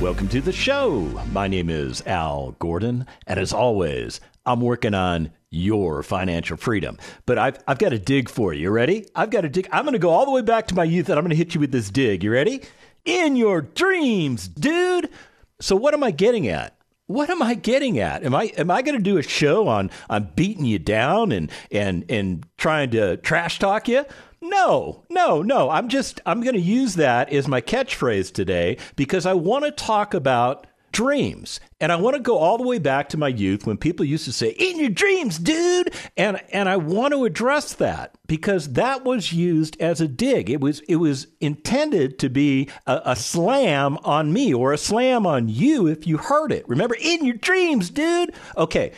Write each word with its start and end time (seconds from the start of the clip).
Welcome 0.00 0.28
to 0.30 0.40
the 0.40 0.52
show. 0.52 1.02
My 1.30 1.46
name 1.46 1.70
is 1.70 2.02
Al 2.04 2.56
Gordon, 2.58 3.06
and 3.28 3.38
as 3.38 3.52
always, 3.52 4.20
I'm 4.44 4.60
working 4.60 4.92
on 4.92 5.30
your 5.50 6.02
financial 6.02 6.56
freedom. 6.56 6.98
But 7.26 7.38
I've, 7.38 7.58
I've 7.68 7.78
got 7.78 7.92
a 7.92 7.98
dig 7.98 8.28
for 8.28 8.52
you. 8.52 8.62
You 8.62 8.70
ready? 8.70 9.06
I've 9.14 9.30
got 9.30 9.44
a 9.44 9.48
dig. 9.48 9.68
I'm 9.70 9.84
going 9.84 9.92
to 9.92 10.00
go 10.00 10.10
all 10.10 10.24
the 10.24 10.32
way 10.32 10.42
back 10.42 10.66
to 10.66 10.74
my 10.74 10.82
youth, 10.82 11.08
and 11.08 11.16
I'm 11.16 11.22
going 11.22 11.30
to 11.30 11.36
hit 11.36 11.54
you 11.54 11.60
with 11.60 11.70
this 11.70 11.90
dig. 11.90 12.24
You 12.24 12.32
ready? 12.32 12.62
In 13.04 13.36
your 13.36 13.62
dreams, 13.62 14.48
dude. 14.48 15.10
So, 15.60 15.76
what 15.76 15.94
am 15.94 16.02
I 16.02 16.10
getting 16.10 16.48
at? 16.48 16.76
What 17.06 17.30
am 17.30 17.40
I 17.40 17.54
getting 17.54 17.98
at? 18.00 18.24
Am 18.24 18.34
I 18.34 18.46
am 18.58 18.72
I 18.72 18.82
going 18.82 18.96
to 18.96 19.02
do 19.02 19.18
a 19.18 19.22
show 19.22 19.68
on 19.68 19.90
on 20.10 20.30
beating 20.34 20.64
you 20.64 20.80
down 20.80 21.30
and 21.30 21.50
and 21.70 22.04
and 22.08 22.44
trying 22.58 22.90
to 22.90 23.16
trash 23.18 23.60
talk 23.60 23.86
you? 23.86 24.04
No, 24.44 25.04
no, 25.08 25.40
no. 25.40 25.70
I'm 25.70 25.88
just, 25.88 26.20
I'm 26.26 26.42
going 26.42 26.54
to 26.54 26.60
use 26.60 26.96
that 26.96 27.32
as 27.32 27.48
my 27.48 27.62
catchphrase 27.62 28.30
today 28.30 28.76
because 28.94 29.24
I 29.24 29.32
want 29.32 29.64
to 29.64 29.70
talk 29.70 30.12
about 30.12 30.66
dreams. 30.92 31.60
And 31.80 31.90
I 31.90 31.96
want 31.96 32.14
to 32.14 32.20
go 32.20 32.36
all 32.36 32.58
the 32.58 32.66
way 32.66 32.78
back 32.78 33.08
to 33.08 33.16
my 33.16 33.28
youth 33.28 33.66
when 33.66 33.78
people 33.78 34.04
used 34.04 34.26
to 34.26 34.32
say, 34.32 34.50
in 34.50 34.78
your 34.78 34.90
dreams, 34.90 35.38
dude. 35.38 35.94
And, 36.18 36.42
and 36.52 36.68
I 36.68 36.76
want 36.76 37.14
to 37.14 37.24
address 37.24 37.72
that 37.74 38.16
because 38.26 38.74
that 38.74 39.02
was 39.02 39.32
used 39.32 39.80
as 39.80 40.02
a 40.02 40.08
dig. 40.08 40.50
It 40.50 40.60
was, 40.60 40.80
it 40.80 40.96
was 40.96 41.26
intended 41.40 42.18
to 42.18 42.28
be 42.28 42.68
a, 42.86 43.00
a 43.06 43.16
slam 43.16 43.96
on 44.04 44.30
me 44.30 44.52
or 44.52 44.74
a 44.74 44.78
slam 44.78 45.26
on 45.26 45.48
you 45.48 45.86
if 45.86 46.06
you 46.06 46.18
heard 46.18 46.52
it. 46.52 46.68
Remember, 46.68 46.96
in 47.00 47.24
your 47.24 47.36
dreams, 47.36 47.88
dude. 47.88 48.34
Okay. 48.58 48.92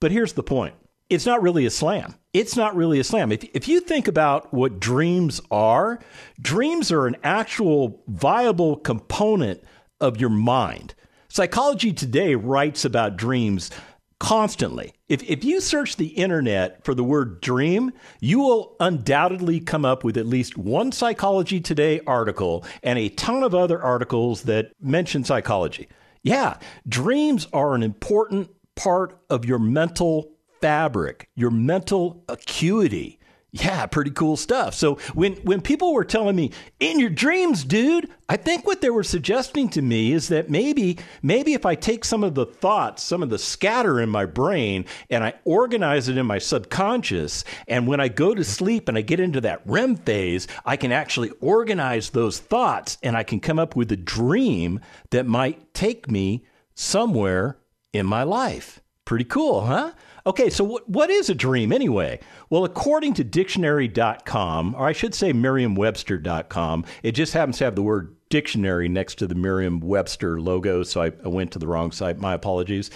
But 0.00 0.12
here's 0.12 0.34
the 0.34 0.42
point 0.42 0.74
it's 1.08 1.24
not 1.24 1.42
really 1.42 1.64
a 1.64 1.70
slam. 1.70 2.14
It's 2.32 2.56
not 2.56 2.74
really 2.74 2.98
a 2.98 3.04
slam. 3.04 3.30
If, 3.30 3.44
if 3.52 3.68
you 3.68 3.80
think 3.80 4.08
about 4.08 4.54
what 4.54 4.80
dreams 4.80 5.40
are, 5.50 6.00
dreams 6.40 6.90
are 6.90 7.06
an 7.06 7.16
actual 7.22 8.02
viable 8.08 8.76
component 8.76 9.62
of 10.00 10.18
your 10.18 10.30
mind. 10.30 10.94
Psychology 11.28 11.92
Today 11.92 12.34
writes 12.34 12.86
about 12.86 13.18
dreams 13.18 13.70
constantly. 14.18 14.94
If, 15.08 15.22
if 15.24 15.44
you 15.44 15.60
search 15.60 15.96
the 15.96 16.06
internet 16.06 16.82
for 16.84 16.94
the 16.94 17.04
word 17.04 17.42
dream, 17.42 17.92
you 18.20 18.38
will 18.38 18.76
undoubtedly 18.80 19.60
come 19.60 19.84
up 19.84 20.02
with 20.02 20.16
at 20.16 20.26
least 20.26 20.56
one 20.56 20.90
Psychology 20.90 21.60
Today 21.60 22.00
article 22.06 22.64
and 22.82 22.98
a 22.98 23.10
ton 23.10 23.42
of 23.42 23.54
other 23.54 23.82
articles 23.82 24.44
that 24.44 24.72
mention 24.80 25.22
psychology. 25.22 25.88
Yeah, 26.22 26.56
dreams 26.88 27.46
are 27.52 27.74
an 27.74 27.82
important 27.82 28.48
part 28.74 29.18
of 29.28 29.44
your 29.44 29.58
mental 29.58 30.31
fabric, 30.62 31.28
your 31.34 31.50
mental 31.50 32.24
acuity. 32.28 33.18
Yeah, 33.54 33.84
pretty 33.84 34.12
cool 34.12 34.38
stuff. 34.38 34.72
So 34.72 34.94
when 35.12 35.34
when 35.42 35.60
people 35.60 35.92
were 35.92 36.06
telling 36.06 36.36
me 36.36 36.52
in 36.80 36.98
your 36.98 37.10
dreams, 37.10 37.64
dude, 37.64 38.08
I 38.26 38.38
think 38.38 38.66
what 38.66 38.80
they 38.80 38.88
were 38.88 39.02
suggesting 39.02 39.68
to 39.70 39.82
me 39.82 40.12
is 40.12 40.28
that 40.28 40.48
maybe 40.48 40.96
maybe 41.22 41.52
if 41.52 41.66
I 41.66 41.74
take 41.74 42.06
some 42.06 42.24
of 42.24 42.34
the 42.34 42.46
thoughts, 42.46 43.02
some 43.02 43.22
of 43.22 43.28
the 43.28 43.38
scatter 43.38 44.00
in 44.00 44.08
my 44.08 44.24
brain 44.24 44.86
and 45.10 45.22
I 45.22 45.34
organize 45.44 46.08
it 46.08 46.16
in 46.16 46.24
my 46.24 46.38
subconscious 46.38 47.44
and 47.68 47.86
when 47.86 48.00
I 48.00 48.08
go 48.08 48.34
to 48.34 48.42
sleep 48.42 48.88
and 48.88 48.96
I 48.96 49.02
get 49.02 49.20
into 49.20 49.42
that 49.42 49.60
REM 49.66 49.96
phase, 49.96 50.48
I 50.64 50.78
can 50.78 50.90
actually 50.90 51.28
organize 51.42 52.08
those 52.08 52.38
thoughts 52.38 52.96
and 53.02 53.18
I 53.18 53.22
can 53.22 53.38
come 53.38 53.58
up 53.58 53.76
with 53.76 53.92
a 53.92 53.96
dream 53.98 54.80
that 55.10 55.26
might 55.26 55.74
take 55.74 56.10
me 56.10 56.46
somewhere 56.74 57.58
in 57.92 58.06
my 58.06 58.22
life. 58.22 58.80
Pretty 59.04 59.24
cool, 59.24 59.66
huh? 59.66 59.92
Okay, 60.26 60.50
so 60.50 60.62
what, 60.64 60.88
what 60.88 61.10
is 61.10 61.28
a 61.28 61.34
dream 61.34 61.72
anyway? 61.72 62.20
Well, 62.48 62.64
according 62.64 63.14
to 63.14 63.24
dictionary.com, 63.24 64.74
or 64.76 64.86
I 64.86 64.92
should 64.92 65.14
say 65.14 65.32
merriam-webster.com, 65.32 66.84
it 67.02 67.12
just 67.12 67.32
happens 67.32 67.58
to 67.58 67.64
have 67.64 67.74
the 67.74 67.82
word 67.82 68.16
dictionary 68.28 68.88
next 68.88 69.16
to 69.16 69.26
the 69.26 69.34
Merriam-Webster 69.34 70.40
logo, 70.40 70.82
so 70.84 71.02
I, 71.02 71.12
I 71.24 71.28
went 71.28 71.52
to 71.52 71.58
the 71.58 71.66
wrong 71.66 71.92
site. 71.92 72.18
My 72.18 72.34
apologies. 72.34 72.90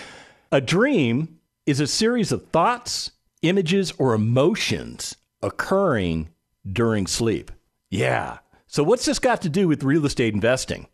A 0.53 0.61
dream 0.61 1.39
is 1.67 1.81
a 1.81 1.87
series 1.87 2.31
of 2.31 2.49
thoughts, 2.51 3.11
images, 3.43 3.93
or 3.99 4.15
emotions 4.15 5.17
occurring 5.43 6.31
during 6.71 7.07
sleep. 7.07 7.51
Yeah. 7.91 8.39
So 8.67 8.83
what's 8.83 9.05
this 9.05 9.19
got 9.19 9.43
to 9.43 9.49
do 9.49 9.69
with 9.69 9.85
real 9.85 10.07
estate 10.07 10.35
investing? 10.35 10.87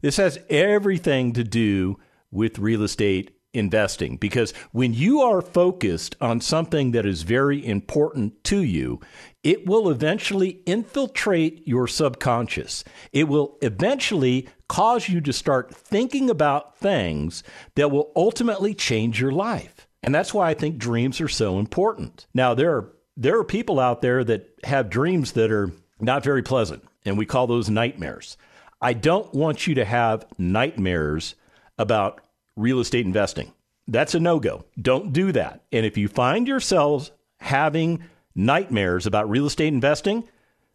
This 0.00 0.16
has 0.16 0.38
everything 0.50 1.32
to 1.32 1.44
do 1.44 1.98
with 2.30 2.58
real 2.58 2.82
estate 2.82 3.37
investing 3.54 4.16
because 4.16 4.52
when 4.72 4.92
you 4.92 5.20
are 5.20 5.40
focused 5.40 6.16
on 6.20 6.40
something 6.40 6.90
that 6.92 7.06
is 7.06 7.22
very 7.22 7.64
important 7.64 8.44
to 8.44 8.62
you, 8.62 9.00
it 9.42 9.66
will 9.66 9.90
eventually 9.90 10.60
infiltrate 10.66 11.66
your 11.66 11.86
subconscious. 11.86 12.84
It 13.12 13.28
will 13.28 13.56
eventually 13.62 14.48
cause 14.68 15.08
you 15.08 15.20
to 15.22 15.32
start 15.32 15.74
thinking 15.74 16.28
about 16.28 16.76
things 16.76 17.42
that 17.74 17.90
will 17.90 18.12
ultimately 18.14 18.74
change 18.74 19.20
your 19.20 19.32
life. 19.32 19.88
And 20.02 20.14
that's 20.14 20.34
why 20.34 20.50
I 20.50 20.54
think 20.54 20.78
dreams 20.78 21.20
are 21.20 21.28
so 21.28 21.58
important. 21.58 22.26
Now 22.34 22.54
there 22.54 22.76
are 22.76 22.92
there 23.16 23.38
are 23.38 23.44
people 23.44 23.80
out 23.80 24.00
there 24.00 24.22
that 24.22 24.48
have 24.62 24.90
dreams 24.90 25.32
that 25.32 25.50
are 25.50 25.72
not 26.00 26.22
very 26.22 26.42
pleasant, 26.42 26.84
and 27.04 27.18
we 27.18 27.26
call 27.26 27.48
those 27.48 27.68
nightmares. 27.68 28.36
I 28.80 28.92
don't 28.92 29.34
want 29.34 29.66
you 29.66 29.74
to 29.74 29.84
have 29.84 30.24
nightmares 30.38 31.34
about 31.78 32.20
real 32.58 32.80
estate 32.80 33.06
investing. 33.06 33.52
That's 33.86 34.14
a 34.14 34.20
no 34.20 34.38
go. 34.38 34.64
Don't 34.80 35.12
do 35.12 35.32
that. 35.32 35.62
And 35.72 35.86
if 35.86 35.96
you 35.96 36.08
find 36.08 36.46
yourselves 36.46 37.10
having 37.38 38.04
nightmares 38.34 39.06
about 39.06 39.30
real 39.30 39.46
estate 39.46 39.72
investing, 39.72 40.24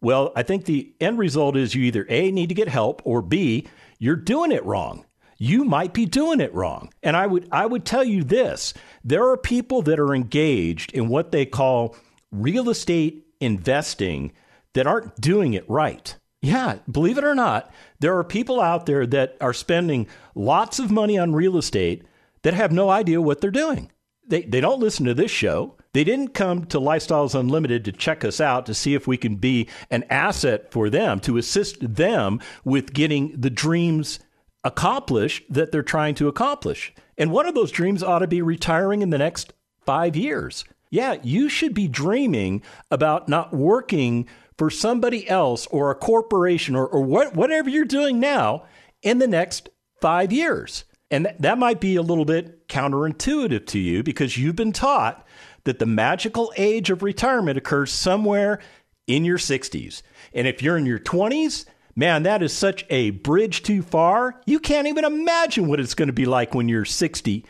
well, 0.00 0.32
I 0.34 0.42
think 0.42 0.64
the 0.64 0.92
end 1.00 1.18
result 1.18 1.56
is 1.56 1.74
you 1.74 1.84
either 1.84 2.06
A, 2.08 2.30
need 2.30 2.48
to 2.48 2.54
get 2.54 2.68
help, 2.68 3.02
or 3.04 3.22
B, 3.22 3.66
you're 3.98 4.16
doing 4.16 4.52
it 4.52 4.64
wrong. 4.64 5.06
You 5.38 5.64
might 5.64 5.94
be 5.94 6.06
doing 6.06 6.40
it 6.40 6.54
wrong. 6.54 6.90
And 7.02 7.16
I 7.16 7.26
would 7.26 7.48
I 7.50 7.66
would 7.66 7.84
tell 7.84 8.04
you 8.04 8.22
this. 8.22 8.74
There 9.02 9.28
are 9.30 9.36
people 9.36 9.82
that 9.82 9.98
are 9.98 10.14
engaged 10.14 10.92
in 10.92 11.08
what 11.08 11.32
they 11.32 11.46
call 11.46 11.96
real 12.30 12.68
estate 12.68 13.26
investing 13.40 14.32
that 14.74 14.86
aren't 14.86 15.16
doing 15.16 15.54
it 15.54 15.68
right. 15.68 16.16
Yeah, 16.44 16.76
believe 16.90 17.16
it 17.16 17.24
or 17.24 17.34
not, 17.34 17.72
there 18.00 18.18
are 18.18 18.22
people 18.22 18.60
out 18.60 18.84
there 18.84 19.06
that 19.06 19.38
are 19.40 19.54
spending 19.54 20.06
lots 20.34 20.78
of 20.78 20.90
money 20.90 21.16
on 21.16 21.32
real 21.32 21.56
estate 21.56 22.02
that 22.42 22.52
have 22.52 22.70
no 22.70 22.90
idea 22.90 23.22
what 23.22 23.40
they're 23.40 23.50
doing. 23.50 23.90
They, 24.28 24.42
they 24.42 24.60
don't 24.60 24.78
listen 24.78 25.06
to 25.06 25.14
this 25.14 25.30
show. 25.30 25.76
They 25.94 26.04
didn't 26.04 26.34
come 26.34 26.66
to 26.66 26.78
Lifestyles 26.78 27.34
Unlimited 27.34 27.86
to 27.86 27.92
check 27.92 28.26
us 28.26 28.42
out 28.42 28.66
to 28.66 28.74
see 28.74 28.94
if 28.94 29.06
we 29.06 29.16
can 29.16 29.36
be 29.36 29.70
an 29.90 30.04
asset 30.10 30.70
for 30.70 30.90
them, 30.90 31.18
to 31.20 31.38
assist 31.38 31.76
them 31.80 32.40
with 32.62 32.92
getting 32.92 33.40
the 33.40 33.48
dreams 33.48 34.20
accomplished 34.64 35.44
that 35.48 35.72
they're 35.72 35.82
trying 35.82 36.14
to 36.16 36.28
accomplish. 36.28 36.92
And 37.16 37.32
one 37.32 37.46
of 37.46 37.54
those 37.54 37.72
dreams 37.72 38.02
ought 38.02 38.18
to 38.18 38.26
be 38.26 38.42
retiring 38.42 39.00
in 39.00 39.08
the 39.08 39.18
next 39.18 39.54
five 39.86 40.14
years. 40.14 40.66
Yeah, 40.90 41.16
you 41.22 41.48
should 41.48 41.72
be 41.74 41.88
dreaming 41.88 42.62
about 42.90 43.28
not 43.28 43.52
working 43.54 44.28
for 44.56 44.70
somebody 44.70 45.28
else 45.28 45.66
or 45.68 45.90
a 45.90 45.94
corporation 45.94 46.76
or, 46.76 46.86
or 46.86 47.02
what, 47.02 47.34
whatever 47.34 47.68
you're 47.68 47.84
doing 47.84 48.20
now 48.20 48.64
in 49.02 49.18
the 49.18 49.26
next 49.26 49.68
five 50.00 50.32
years. 50.32 50.84
And 51.10 51.26
th- 51.26 51.36
that 51.40 51.58
might 51.58 51.80
be 51.80 51.96
a 51.96 52.02
little 52.02 52.24
bit 52.24 52.68
counterintuitive 52.68 53.66
to 53.66 53.78
you 53.78 54.02
because 54.02 54.38
you've 54.38 54.56
been 54.56 54.72
taught 54.72 55.26
that 55.64 55.78
the 55.78 55.86
magical 55.86 56.52
age 56.56 56.90
of 56.90 57.02
retirement 57.02 57.58
occurs 57.58 57.92
somewhere 57.92 58.60
in 59.06 59.24
your 59.24 59.38
60s. 59.38 60.02
And 60.32 60.46
if 60.46 60.62
you're 60.62 60.76
in 60.76 60.86
your 60.86 60.98
20s, 60.98 61.66
man, 61.96 62.22
that 62.24 62.42
is 62.42 62.52
such 62.52 62.84
a 62.90 63.10
bridge 63.10 63.62
too 63.62 63.82
far. 63.82 64.40
You 64.46 64.58
can't 64.58 64.88
even 64.88 65.04
imagine 65.04 65.68
what 65.68 65.80
it's 65.80 65.94
going 65.94 66.08
to 66.08 66.12
be 66.12 66.26
like 66.26 66.54
when 66.54 66.68
you're 66.68 66.84
60 66.84 67.44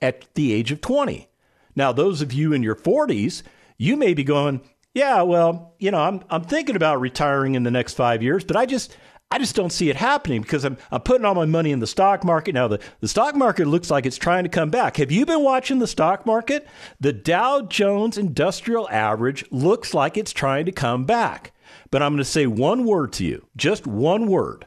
at 0.00 0.26
the 0.34 0.52
age 0.52 0.72
of 0.72 0.80
20. 0.80 1.28
Now, 1.76 1.92
those 1.92 2.22
of 2.22 2.32
you 2.32 2.52
in 2.52 2.62
your 2.62 2.74
40s, 2.74 3.42
you 3.78 3.96
may 3.96 4.14
be 4.14 4.24
going, 4.24 4.60
yeah, 4.94 5.22
well, 5.22 5.74
you 5.78 5.90
know, 5.90 6.00
I'm 6.00 6.22
I'm 6.30 6.44
thinking 6.44 6.76
about 6.76 7.00
retiring 7.00 7.54
in 7.54 7.62
the 7.62 7.70
next 7.70 7.94
5 7.94 8.22
years, 8.22 8.44
but 8.44 8.56
I 8.56 8.66
just 8.66 8.96
I 9.32 9.38
just 9.38 9.54
don't 9.54 9.70
see 9.70 9.88
it 9.88 9.94
happening 9.94 10.42
because 10.42 10.64
I'm, 10.64 10.76
I'm 10.90 11.02
putting 11.02 11.24
all 11.24 11.36
my 11.36 11.44
money 11.44 11.70
in 11.70 11.78
the 11.78 11.86
stock 11.86 12.24
market. 12.24 12.52
Now, 12.52 12.66
the, 12.66 12.80
the 12.98 13.06
stock 13.06 13.36
market 13.36 13.68
looks 13.68 13.88
like 13.88 14.04
it's 14.04 14.18
trying 14.18 14.42
to 14.42 14.50
come 14.50 14.70
back. 14.70 14.96
Have 14.96 15.12
you 15.12 15.24
been 15.24 15.44
watching 15.44 15.78
the 15.78 15.86
stock 15.86 16.26
market? 16.26 16.66
The 16.98 17.12
Dow 17.12 17.60
Jones 17.62 18.18
Industrial 18.18 18.90
Average 18.90 19.44
looks 19.52 19.94
like 19.94 20.16
it's 20.16 20.32
trying 20.32 20.66
to 20.66 20.72
come 20.72 21.04
back. 21.04 21.52
But 21.92 22.02
I'm 22.02 22.12
going 22.12 22.18
to 22.18 22.24
say 22.24 22.48
one 22.48 22.84
word 22.84 23.12
to 23.14 23.24
you, 23.24 23.46
just 23.56 23.86
one 23.86 24.26
word 24.26 24.66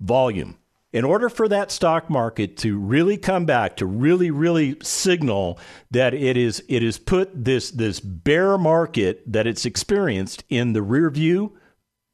volume. 0.00 0.58
In 0.94 1.04
order 1.04 1.28
for 1.28 1.48
that 1.48 1.72
stock 1.72 2.08
market 2.08 2.56
to 2.56 2.78
really 2.78 3.16
come 3.16 3.44
back, 3.44 3.76
to 3.76 3.84
really, 3.84 4.30
really 4.30 4.76
signal 4.80 5.58
that 5.90 6.14
it 6.14 6.36
is 6.36 6.62
it 6.68 6.84
is 6.84 6.98
put 6.98 7.44
this 7.44 7.72
this 7.72 7.98
bear 7.98 8.56
market 8.56 9.20
that 9.26 9.46
it's 9.46 9.66
experienced 9.66 10.44
in 10.48 10.72
the 10.72 10.82
rear 10.82 11.10
view 11.10 11.52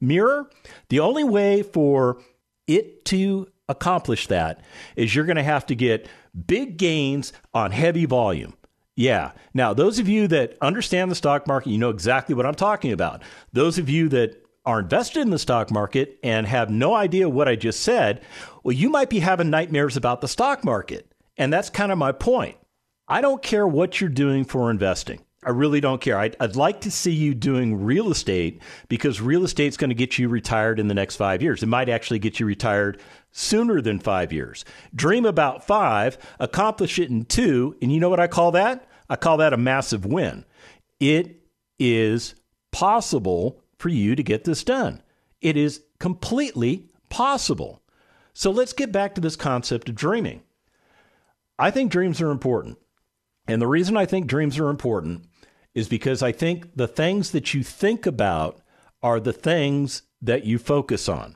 mirror, 0.01 0.49
the 0.89 0.99
only 0.99 1.23
way 1.23 1.61
for 1.61 2.19
it 2.65 3.05
to 3.05 3.47
accomplish 3.69 4.25
that 4.27 4.61
is 4.95 5.13
you're 5.13 5.25
going 5.25 5.35
to 5.35 5.43
have 5.43 5.67
to 5.67 5.75
get 5.75 6.09
big 6.47 6.77
gains 6.77 7.31
on 7.53 7.69
heavy 7.69 8.05
volume. 8.05 8.55
Yeah. 8.95 9.33
Now, 9.53 9.75
those 9.75 9.99
of 9.99 10.09
you 10.09 10.27
that 10.29 10.57
understand 10.59 11.11
the 11.11 11.15
stock 11.15 11.45
market, 11.45 11.69
you 11.69 11.77
know 11.77 11.91
exactly 11.91 12.33
what 12.33 12.47
I'm 12.47 12.55
talking 12.55 12.91
about. 12.91 13.21
Those 13.53 13.77
of 13.77 13.89
you 13.89 14.09
that 14.09 14.41
are 14.65 14.79
invested 14.79 15.21
in 15.21 15.31
the 15.31 15.39
stock 15.39 15.71
market 15.71 16.19
and 16.23 16.45
have 16.45 16.69
no 16.69 16.93
idea 16.93 17.27
what 17.27 17.47
I 17.47 17.55
just 17.55 17.81
said, 17.81 18.21
well, 18.63 18.75
you 18.75 18.89
might 18.89 19.09
be 19.09 19.19
having 19.19 19.49
nightmares 19.49 19.97
about 19.97 20.21
the 20.21 20.27
stock 20.27 20.63
market. 20.63 21.11
And 21.37 21.51
that's 21.51 21.69
kind 21.69 21.91
of 21.91 21.97
my 21.97 22.11
point. 22.11 22.57
I 23.07 23.21
don't 23.21 23.41
care 23.41 23.67
what 23.67 23.99
you're 23.99 24.09
doing 24.09 24.45
for 24.45 24.69
investing. 24.69 25.21
I 25.43 25.49
really 25.49 25.81
don't 25.81 26.01
care. 26.01 26.19
I'd, 26.19 26.35
I'd, 26.39 26.55
like 26.55 26.81
to 26.81 26.91
see 26.91 27.11
you 27.11 27.33
doing 27.33 27.83
real 27.83 28.11
estate 28.11 28.61
because 28.89 29.19
real 29.19 29.43
estate's 29.43 29.75
going 29.75 29.89
to 29.89 29.95
get 29.95 30.19
you 30.19 30.29
retired 30.29 30.79
in 30.79 30.87
the 30.87 30.93
next 30.93 31.15
five 31.15 31.41
years. 31.41 31.63
It 31.63 31.67
might 31.67 31.89
actually 31.89 32.19
get 32.19 32.39
you 32.39 32.45
retired 32.45 33.01
sooner 33.31 33.81
than 33.81 33.97
five 33.99 34.31
years. 34.31 34.63
Dream 34.93 35.25
about 35.25 35.65
five, 35.65 36.19
accomplish 36.39 36.99
it 36.99 37.09
in 37.09 37.25
two, 37.25 37.75
and 37.81 37.91
you 37.91 37.99
know 37.99 38.09
what 38.09 38.19
I 38.19 38.27
call 38.27 38.51
that? 38.51 38.87
I 39.09 39.15
call 39.15 39.37
that 39.37 39.51
a 39.51 39.57
massive 39.57 40.05
win. 40.05 40.45
It 40.99 41.41
is 41.79 42.35
possible 42.71 43.63
for 43.79 43.89
you 43.89 44.15
to 44.15 44.21
get 44.21 44.43
this 44.43 44.63
done. 44.63 45.01
It 45.41 45.57
is 45.57 45.81
completely 45.97 46.85
possible. 47.09 47.80
So 48.33 48.51
let's 48.51 48.73
get 48.73 48.91
back 48.91 49.15
to 49.15 49.21
this 49.21 49.35
concept 49.35 49.89
of 49.89 49.95
dreaming. 49.95 50.43
I 51.59 51.71
think 51.71 51.91
dreams 51.91 52.21
are 52.21 52.31
important. 52.31 52.77
And 53.47 53.61
the 53.61 53.67
reason 53.67 53.97
I 53.97 54.05
think 54.05 54.27
dreams 54.27 54.57
are 54.59 54.69
important 54.69 55.27
is 55.73 55.87
because 55.87 56.21
I 56.21 56.31
think 56.31 56.75
the 56.75 56.87
things 56.87 57.31
that 57.31 57.53
you 57.53 57.63
think 57.63 58.05
about 58.05 58.61
are 59.03 59.19
the 59.19 59.33
things 59.33 60.03
that 60.21 60.45
you 60.45 60.57
focus 60.57 61.09
on. 61.09 61.35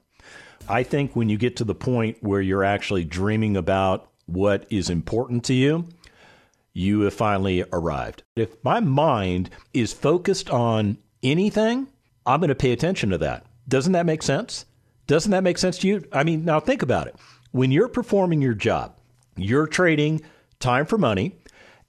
I 0.68 0.84
think 0.84 1.16
when 1.16 1.30
you 1.30 1.38
get 1.38 1.58
to 1.58 1.64
the 1.64 1.76
point 1.76 2.18
where 2.22 2.42
you're 2.42 2.64
actually 2.64 3.04
dreaming 3.04 3.56
about 3.56 4.10
what 4.26 4.66
is 4.70 4.90
important 4.90 5.44
to 5.46 5.54
you, 5.54 5.88
you 6.74 7.02
have 7.02 7.14
finally 7.14 7.64
arrived. 7.72 8.24
If 8.36 8.64
my 8.64 8.80
mind 8.80 9.50
is 9.74 9.94
focused 9.94 10.50
on 10.50 10.98
anything, 11.24 11.88
I'm 12.26 12.40
going 12.40 12.50
to 12.50 12.56
pay 12.56 12.72
attention 12.72 13.12
to 13.12 13.18
that. 13.20 13.46
Doesn't 13.68 13.94
that 13.94 14.06
make 14.06 14.24
sense? 14.24 14.66
Doesn't 15.08 15.32
that 15.32 15.44
make 15.44 15.58
sense 15.58 15.78
to 15.80 15.88
you? 15.88 16.04
I 16.12 16.24
mean, 16.24 16.46
now 16.46 16.60
think 16.60 16.82
about 16.82 17.08
it. 17.08 17.16
When 17.52 17.72
you're 17.72 17.88
performing 17.88 18.42
your 18.42 18.54
job, 18.54 18.98
you're 19.38 19.68
trading 19.68 20.22
time 20.60 20.86
for 20.86 20.98
money, 20.98 21.36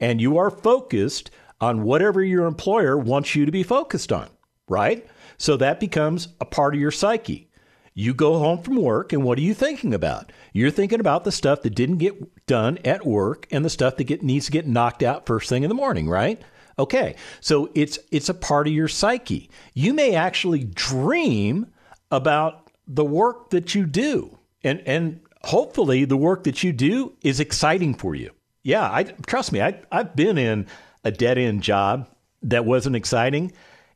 and 0.00 0.20
you 0.20 0.36
are 0.38 0.50
focused 0.50 1.30
on 1.60 1.82
whatever 1.82 2.22
your 2.22 2.46
employer 2.46 2.96
wants 2.98 3.34
you 3.34 3.46
to 3.46 3.52
be 3.52 3.62
focused 3.62 4.12
on, 4.12 4.28
right? 4.68 5.06
So 5.38 5.56
that 5.56 5.80
becomes 5.80 6.28
a 6.40 6.44
part 6.44 6.74
of 6.74 6.80
your 6.80 6.90
psyche. 6.90 7.50
You 7.94 8.12
go 8.12 8.38
home 8.38 8.62
from 8.62 8.76
work, 8.76 9.14
and 9.14 9.24
what 9.24 9.38
are 9.38 9.42
you 9.42 9.54
thinking 9.54 9.94
about? 9.94 10.30
You're 10.52 10.70
thinking 10.70 11.00
about 11.00 11.24
the 11.24 11.32
stuff 11.32 11.62
that 11.62 11.74
didn't 11.74 11.96
get 11.96 12.46
done 12.46 12.78
at 12.84 13.06
work 13.06 13.46
and 13.50 13.64
the 13.64 13.70
stuff 13.70 13.96
that 13.96 14.04
get, 14.04 14.22
needs 14.22 14.46
to 14.46 14.52
get 14.52 14.66
knocked 14.66 15.02
out 15.02 15.24
first 15.24 15.48
thing 15.48 15.62
in 15.62 15.70
the 15.70 15.74
morning, 15.74 16.06
right? 16.06 16.42
Okay, 16.78 17.16
so 17.40 17.70
it's 17.74 17.98
it's 18.12 18.28
a 18.28 18.34
part 18.34 18.66
of 18.66 18.74
your 18.74 18.88
psyche. 18.88 19.48
You 19.72 19.94
may 19.94 20.14
actually 20.14 20.64
dream 20.64 21.68
about 22.10 22.65
the 22.86 23.04
work 23.04 23.50
that 23.50 23.74
you 23.74 23.86
do, 23.86 24.38
and 24.62 24.82
and 24.86 25.20
hopefully 25.42 26.04
the 26.04 26.16
work 26.16 26.44
that 26.44 26.62
you 26.62 26.72
do 26.72 27.12
is 27.22 27.40
exciting 27.40 27.94
for 27.94 28.14
you. 28.14 28.30
Yeah, 28.62 28.82
I 28.82 29.04
trust 29.04 29.52
me. 29.52 29.60
I 29.60 29.80
I've 29.90 30.16
been 30.16 30.38
in 30.38 30.66
a 31.04 31.10
dead 31.10 31.38
end 31.38 31.62
job 31.62 32.08
that 32.42 32.64
wasn't 32.64 32.96
exciting, 32.96 33.52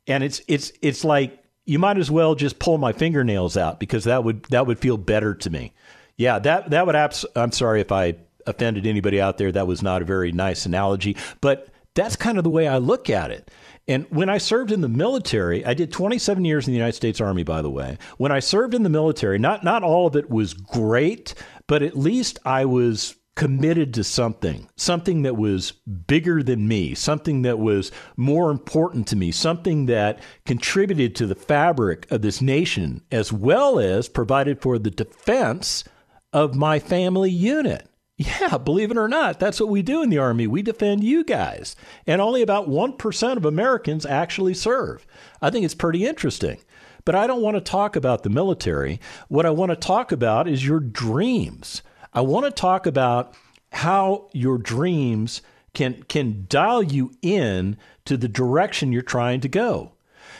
and 0.06 0.22
it's 0.25 0.40
it's 0.48 0.72
it's 0.82 1.04
like 1.04 1.42
you 1.64 1.78
might 1.78 1.98
as 1.98 2.10
well 2.10 2.34
just 2.34 2.58
pull 2.58 2.78
my 2.78 2.92
fingernails 2.92 3.56
out 3.56 3.81
because 3.81 4.04
that 4.04 4.25
would 4.25 4.44
that 4.44 4.66
would 4.66 4.78
feel 4.78 4.96
better 4.96 5.34
to 5.34 5.50
me. 5.50 5.72
Yeah, 6.16 6.38
that 6.40 6.70
that 6.70 6.87
would 6.87 6.96
abs- 6.96 7.26
I'm 7.37 7.52
sorry 7.52 7.81
if 7.81 7.92
I 7.92 8.16
offended 8.46 8.87
anybody 8.87 9.20
out 9.20 9.38
there. 9.38 9.52
That 9.52 9.66
was 9.66 9.82
not 9.82 10.02
a 10.02 10.04
very 10.04 10.32
nice 10.32 10.66
analogy, 10.66 11.16
but 11.40 11.69
that's 11.94 12.16
kind 12.16 12.38
of 12.38 12.44
the 12.44 12.50
way 12.50 12.69
I 12.69 12.78
look 12.78 13.10
at 13.10 13.31
it. 13.31 13.50
And 13.88 14.06
when 14.11 14.29
I 14.29 14.38
served 14.38 14.71
in 14.71 14.82
the 14.82 14.88
military, 14.88 15.65
I 15.65 15.75
did 15.75 15.93
27 15.93 16.44
years 16.44 16.67
in 16.67 16.73
the 16.73 16.79
United 16.79 16.94
States 16.94 17.21
Army, 17.21 17.43
by 17.43 17.62
the 17.62 17.71
way. 17.71 17.99
When 18.19 18.31
I 18.31 18.41
served 18.41 18.75
in 18.75 18.82
the 18.82 18.88
military, 18.88 19.38
not 19.38 19.65
not 19.65 19.82
all 19.82 20.06
of 20.06 20.17
it 20.17 20.31
was 20.31 20.55
great, 20.55 21.35
but 21.67 21.82
at 21.82 21.99
least 21.99 22.38
I 22.44 22.65
was 22.65 23.17
committed 23.37 23.94
to 23.94 24.05
something, 24.05 24.69
something 24.77 25.23
that 25.23 25.37
was 25.37 25.73
bigger 26.06 26.43
than 26.43 26.69
me, 26.69 26.94
something 26.94 27.43
that 27.43 27.59
was 27.59 27.91
more 28.17 28.50
important 28.50 29.06
to 29.09 29.17
me, 29.17 29.32
something 29.32 29.87
that 29.87 30.21
contributed 30.44 31.15
to 31.17 31.26
the 31.26 31.35
fabric 31.35 32.11
of 32.11 32.23
this 32.23 32.43
nation, 32.43 33.00
as 33.11 33.33
well 33.33 33.79
as 33.79 34.09
provided 34.09 34.61
for 34.61 34.79
the 34.79 34.91
defense 34.91 35.85
of 36.33 36.55
my 36.55 36.79
family 36.79 37.31
unit. 37.31 37.89
Yeah, 38.20 38.58
believe 38.58 38.90
it 38.90 38.99
or 38.99 39.08
not, 39.08 39.40
that's 39.40 39.61
what 39.61 39.70
we 39.70 39.81
do 39.81 40.02
in 40.02 40.11
the 40.11 40.19
Army. 40.19 40.46
We 40.46 40.61
defend 40.61 41.02
you 41.02 41.25
guys. 41.25 41.75
And 42.06 42.20
only 42.20 42.43
about 42.43 42.69
1% 42.69 43.37
of 43.38 43.46
Americans 43.46 44.05
actually 44.05 44.52
serve. 44.52 45.06
I 45.40 45.49
think 45.49 45.64
it's 45.64 45.75
pretty 45.75 46.05
interesting. 46.06 46.58
But 47.06 47.14
I 47.14 47.26
don't 47.26 47.40
want 47.40 47.56
to 47.56 47.62
talk 47.62 47.96
about 47.96 48.22
the 48.22 48.28
military. 48.28 49.00
What 49.28 49.46
I 49.46 49.50
want 49.50 49.70
to 49.70 49.76
talk 49.76 50.12
about 50.12 50.49
is 50.49 50.67
your 50.67 50.81
dreams. 50.81 51.81
I 52.12 52.20
want 52.20 52.44
to 52.44 52.50
talk 52.50 52.87
about 52.87 53.34
how 53.72 54.28
your 54.34 54.58
dreams 54.58 55.40
can 55.73 56.02
can 56.02 56.44
dial 56.46 56.82
you 56.82 57.12
in 57.23 57.78
to 58.05 58.19
the 58.19 58.28
direction 58.28 58.93
you're 58.93 59.00
trying 59.00 59.40
to 59.40 59.49
go. 59.49 59.93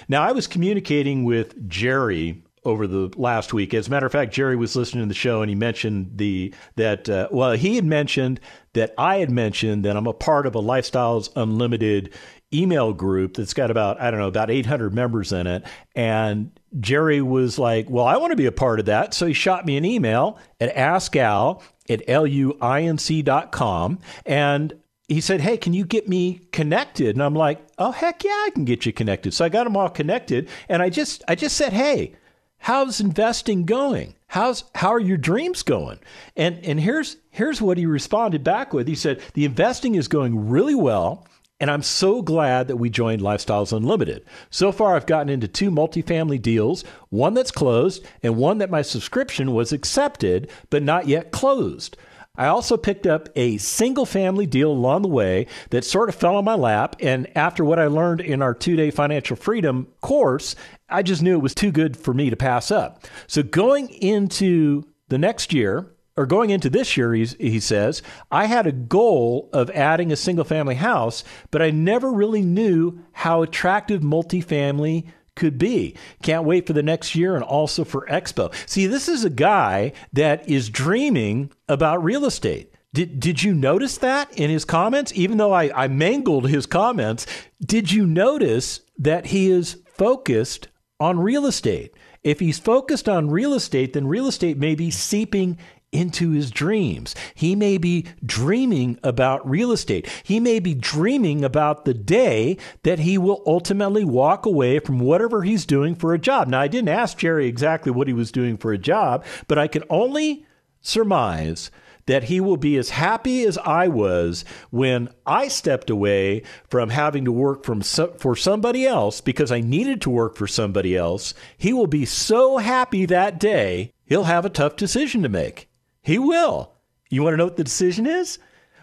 Now, 0.07 0.23
I 0.23 0.33
was 0.33 0.47
communicating 0.47 1.25
with 1.25 1.67
Jerry 1.67 2.43
over 2.65 2.87
the 2.87 3.11
last 3.17 3.53
week. 3.53 3.73
As 3.73 3.89
a 3.89 3.91
matter 3.91 4.07
of 4.07 4.13
fact, 4.13 4.33
Jerry 4.33 4.57
was 4.57 4.77
listening 4.77 5.05
to 5.05 5.09
the 5.09 5.15
show 5.15 5.43
and 5.43 5.49
he 5.49 5.55
mentioned 5.55 6.13
the 6.17 6.55
that 6.77 7.09
uh, 7.09 7.29
well, 7.31 7.53
he 7.53 7.77
had 7.77 7.85
mentioned 7.85 8.41
that 8.75 8.95
I 8.99 9.17
had 9.17 9.31
mentioned 9.31 9.85
that 9.85 9.97
I'm 9.97 10.07
a 10.07 10.13
part 10.13 10.47
of 10.47 10.55
a 10.55 10.61
Lifestyles 10.61 11.31
Unlimited 11.37 12.13
email 12.53 12.93
group 12.93 13.35
that's 13.35 13.55
got 13.55 13.71
about 13.71 14.01
I 14.01 14.11
don't 14.11 14.21
know 14.21 14.29
about 14.29 14.51
800 14.51 14.93
members 14.93 15.33
in 15.33 15.47
it 15.47 15.65
and 15.95 16.51
Jerry 16.79 17.21
was 17.21 17.59
like, 17.59 17.91
Well, 17.91 18.05
I 18.05 18.17
want 18.17 18.31
to 18.31 18.37
be 18.37 18.47
a 18.47 18.53
part 18.53 18.79
of 18.79 18.87
that. 18.87 19.13
So 19.15 19.27
he 19.27 19.33
shot 19.33 19.67
me 19.67 19.77
an 19.77 19.85
email 19.85 20.39
at 20.61 20.75
askal 20.75 21.63
at 21.89 22.07
luinc.com. 22.07 23.99
And 24.27 24.75
he 25.09 25.21
said, 25.21 25.41
Hey, 25.41 25.57
can 25.57 25.73
you 25.73 25.85
get 25.85 26.09
me 26.09 26.41
connected? 26.53 27.17
And 27.17 27.23
I'm 27.23 27.35
like, 27.35 27.61
Oh, 27.79 27.91
heck 27.91 28.23
yeah, 28.23 28.31
I 28.31 28.51
can 28.55 28.65
get 28.65 28.87
you 28.87 28.93
connected. 28.93 29.35
So 29.35 29.45
I 29.45 29.49
got 29.49 29.65
them 29.65 29.77
all 29.77 29.89
connected. 29.89 30.49
And 30.69 30.83
I 30.83 30.91
just, 30.91 31.25
I 31.27 31.35
just 31.35 31.57
said, 31.57 31.73
Hey, 31.73 32.15
how's 32.61 33.01
investing 33.01 33.65
going? 33.65 34.15
How's, 34.29 34.65
how 34.77 34.91
are 34.91 35.01
your 35.01 35.17
dreams 35.17 35.63
going? 35.63 35.99
And, 36.37 36.65
and 36.65 36.79
here's, 36.79 37.17
here's 37.31 37.61
what 37.61 37.79
he 37.79 37.87
responded 37.87 38.45
back 38.45 38.73
with. 38.73 38.87
He 38.87 38.95
said, 38.95 39.21
The 39.35 39.45
investing 39.45 39.97
is 39.97 40.07
going 40.07 40.49
really 40.49 40.77
well. 40.77 41.27
And 41.59 41.71
I'm 41.71 41.83
so 41.83 42.23
glad 42.23 42.69
that 42.69 42.79
we 42.79 42.89
joined 42.89 43.21
Lifestyles 43.21 43.77
Unlimited. 43.77 44.25
So 44.49 44.73
far, 44.73 44.97
I've 44.97 45.05
gotten 45.05 45.29
into 45.29 45.47
two 45.47 45.71
multifamily 45.71 46.41
deals, 46.41 46.85
one 47.11 47.35
that's 47.35 47.51
closed 47.51 48.07
and 48.23 48.37
one 48.37 48.59
that 48.59 48.71
my 48.71 48.81
subscription 48.81 49.53
was 49.53 49.71
accepted, 49.71 50.51
but 50.71 50.83
not 50.83 51.07
yet 51.07 51.33
closed. 51.33 51.99
I 52.41 52.47
also 52.47 52.79
picked 52.79 53.07
up 53.07 53.29
a 53.37 53.59
single 53.59 54.07
family 54.07 54.47
deal 54.47 54.73
along 54.73 55.03
the 55.03 55.09
way 55.09 55.47
that 55.69 55.85
sort 55.85 56.09
of 56.09 56.15
fell 56.15 56.37
on 56.37 56.45
my 56.47 56.55
lap. 56.55 56.97
And 56.99 57.31
after 57.37 57.67
what 57.67 57.79
I 57.79 57.87
learned 57.87 58.23
in 58.23 58.41
our 58.41 58.55
two 58.55 58.77
day 58.77 58.91
financial 58.91 59.37
freedom 59.37 59.89
course, 60.01 60.57
I 60.89 61.03
just 61.03 61.21
knew 61.21 61.35
it 61.35 61.43
was 61.43 61.55
too 61.55 61.71
good 61.71 61.99
for 61.99 62.15
me 62.15 62.31
to 62.31 62.37
pass 62.37 62.71
up. 62.71 63.05
So 63.27 63.43
going 63.43 63.91
into 63.91 64.85
the 65.09 65.19
next 65.19 65.53
year, 65.53 65.93
or 66.17 66.25
going 66.25 66.49
into 66.49 66.71
this 66.71 66.97
year, 66.97 67.13
he 67.13 67.61
says, 67.61 68.01
I 68.31 68.47
had 68.47 68.67
a 68.67 68.73
goal 68.73 69.51
of 69.53 69.69
adding 69.71 70.11
a 70.11 70.17
single 70.17 70.45
family 70.45 70.77
house, 70.77 71.25
but 71.51 71.61
I 71.61 71.71
never 71.71 72.11
really 72.11 72.43
knew 72.43 73.01
how 73.13 73.43
attractive 73.43 74.01
multifamily 74.01 75.07
could 75.41 75.59
be. 75.59 75.97
Can't 76.23 76.45
wait 76.45 76.67
for 76.67 76.73
the 76.75 76.83
next 76.83 77.17
year 77.17 77.35
and 77.35 77.43
also 77.43 77.83
for 77.83 78.07
Expo. 78.07 78.55
See, 78.69 78.87
this 78.87 79.09
is 79.09 79.25
a 79.25 79.31
guy 79.31 79.93
that 80.13 80.49
is 80.49 80.71
dreaming 80.71 81.51
about 81.69 82.05
real 82.05 82.25
estate. 82.25 82.73
Did, 82.93 83.19
did 83.19 83.43
you 83.43 83.55
notice 83.55 83.99
that 83.99 84.33
in 84.39 84.51
his 84.51 84.65
comments? 84.65 85.13
Even 85.15 85.39
though 85.39 85.53
I, 85.53 85.85
I 85.85 85.89
mangled 85.89 86.49
his 86.49 86.67
comments, 86.67 87.27
did 87.65 87.91
you 87.91 88.07
notice 88.07 88.81
that 88.99 89.27
he 89.27 89.51
is 89.51 89.79
focused 89.87 90.69
on 90.99 91.19
real 91.19 91.47
estate? 91.47 91.95
If 92.23 92.41
he's 92.41 92.59
focused 92.59 93.09
on 93.09 93.31
real 93.31 93.55
estate, 93.55 93.95
then 93.95 94.07
real 94.07 94.27
estate 94.27 94.59
may 94.59 94.75
be 94.75 94.91
seeping 94.91 95.57
into 95.93 96.31
his 96.31 96.51
dreams. 96.51 97.15
He 97.35 97.57
may 97.57 97.79
be 97.79 98.07
dreaming 98.25 98.99
about 99.03 99.49
real 99.49 99.73
estate. 99.73 100.09
He 100.23 100.39
may 100.39 100.61
be 100.61 100.75
dreaming 100.75 101.45
about 101.45 101.85
the 101.85 101.95
day 101.95 102.59
that 102.85 103.01
he 103.01 103.19
will 103.19 103.43
ultimately 103.47 104.05
walk 104.05 104.47
away 104.47 104.79
from 104.79 105.01
whatever 105.01 105.43
he's 105.43 105.67
doing 105.67 105.95
for 105.95 106.15
a 106.15 106.19
job. 106.19 106.49
Now, 106.49 106.61
I 106.61 106.69
didn't 106.69 106.91
ask 106.91 107.19
Jerry 107.19 107.47
exactly 107.47 107.91
what 107.91 108.07
he 108.07 108.15
was 108.15 108.31
doing 108.33 108.57
for 108.57 108.73
a 108.73 108.79
job, 108.79 109.25
but 109.49 109.59
I 109.59 109.67
can 109.67 109.85
only 109.91 110.47
surmise 110.81 111.71
that 112.07 112.25
he 112.25 112.41
will 112.41 112.57
be 112.57 112.77
as 112.77 112.91
happy 112.91 113.45
as 113.45 113.59
I 113.59 113.89
was 113.89 114.45
when 114.71 115.11
I 115.27 115.49
stepped 115.49 115.91
away 115.91 116.43
from 116.69 116.91
having 116.91 117.25
to 117.27 117.33
work 117.33 117.65
from 117.65 117.83
for 117.83 118.35
somebody 118.35 118.87
else 118.87 119.21
because 119.21 119.53
I 119.53 119.61
needed 119.61 120.01
to 120.03 120.11
work 120.11 120.35
for 120.35 120.49
somebody 120.49 120.97
else. 120.97 121.35
He 121.57 121.73
will 121.73 121.87
be 121.87 122.05
so 122.05 122.59
happy 122.59 123.07
that 123.07 123.39
day, 123.39 123.93
he'll 124.07 124.25
have 124.25 124.45
a 124.45 124.51
tough 124.51 124.77
decision 124.77 125.23
to 125.23 125.29
make. 125.29 125.70
He 126.11 126.19
will. 126.19 126.73
You 127.09 127.23
want 127.23 127.35
to 127.35 127.37
know 127.37 127.45
what 127.45 127.57
the 127.57 127.63
decision 127.63 128.05
is? 128.05 128.41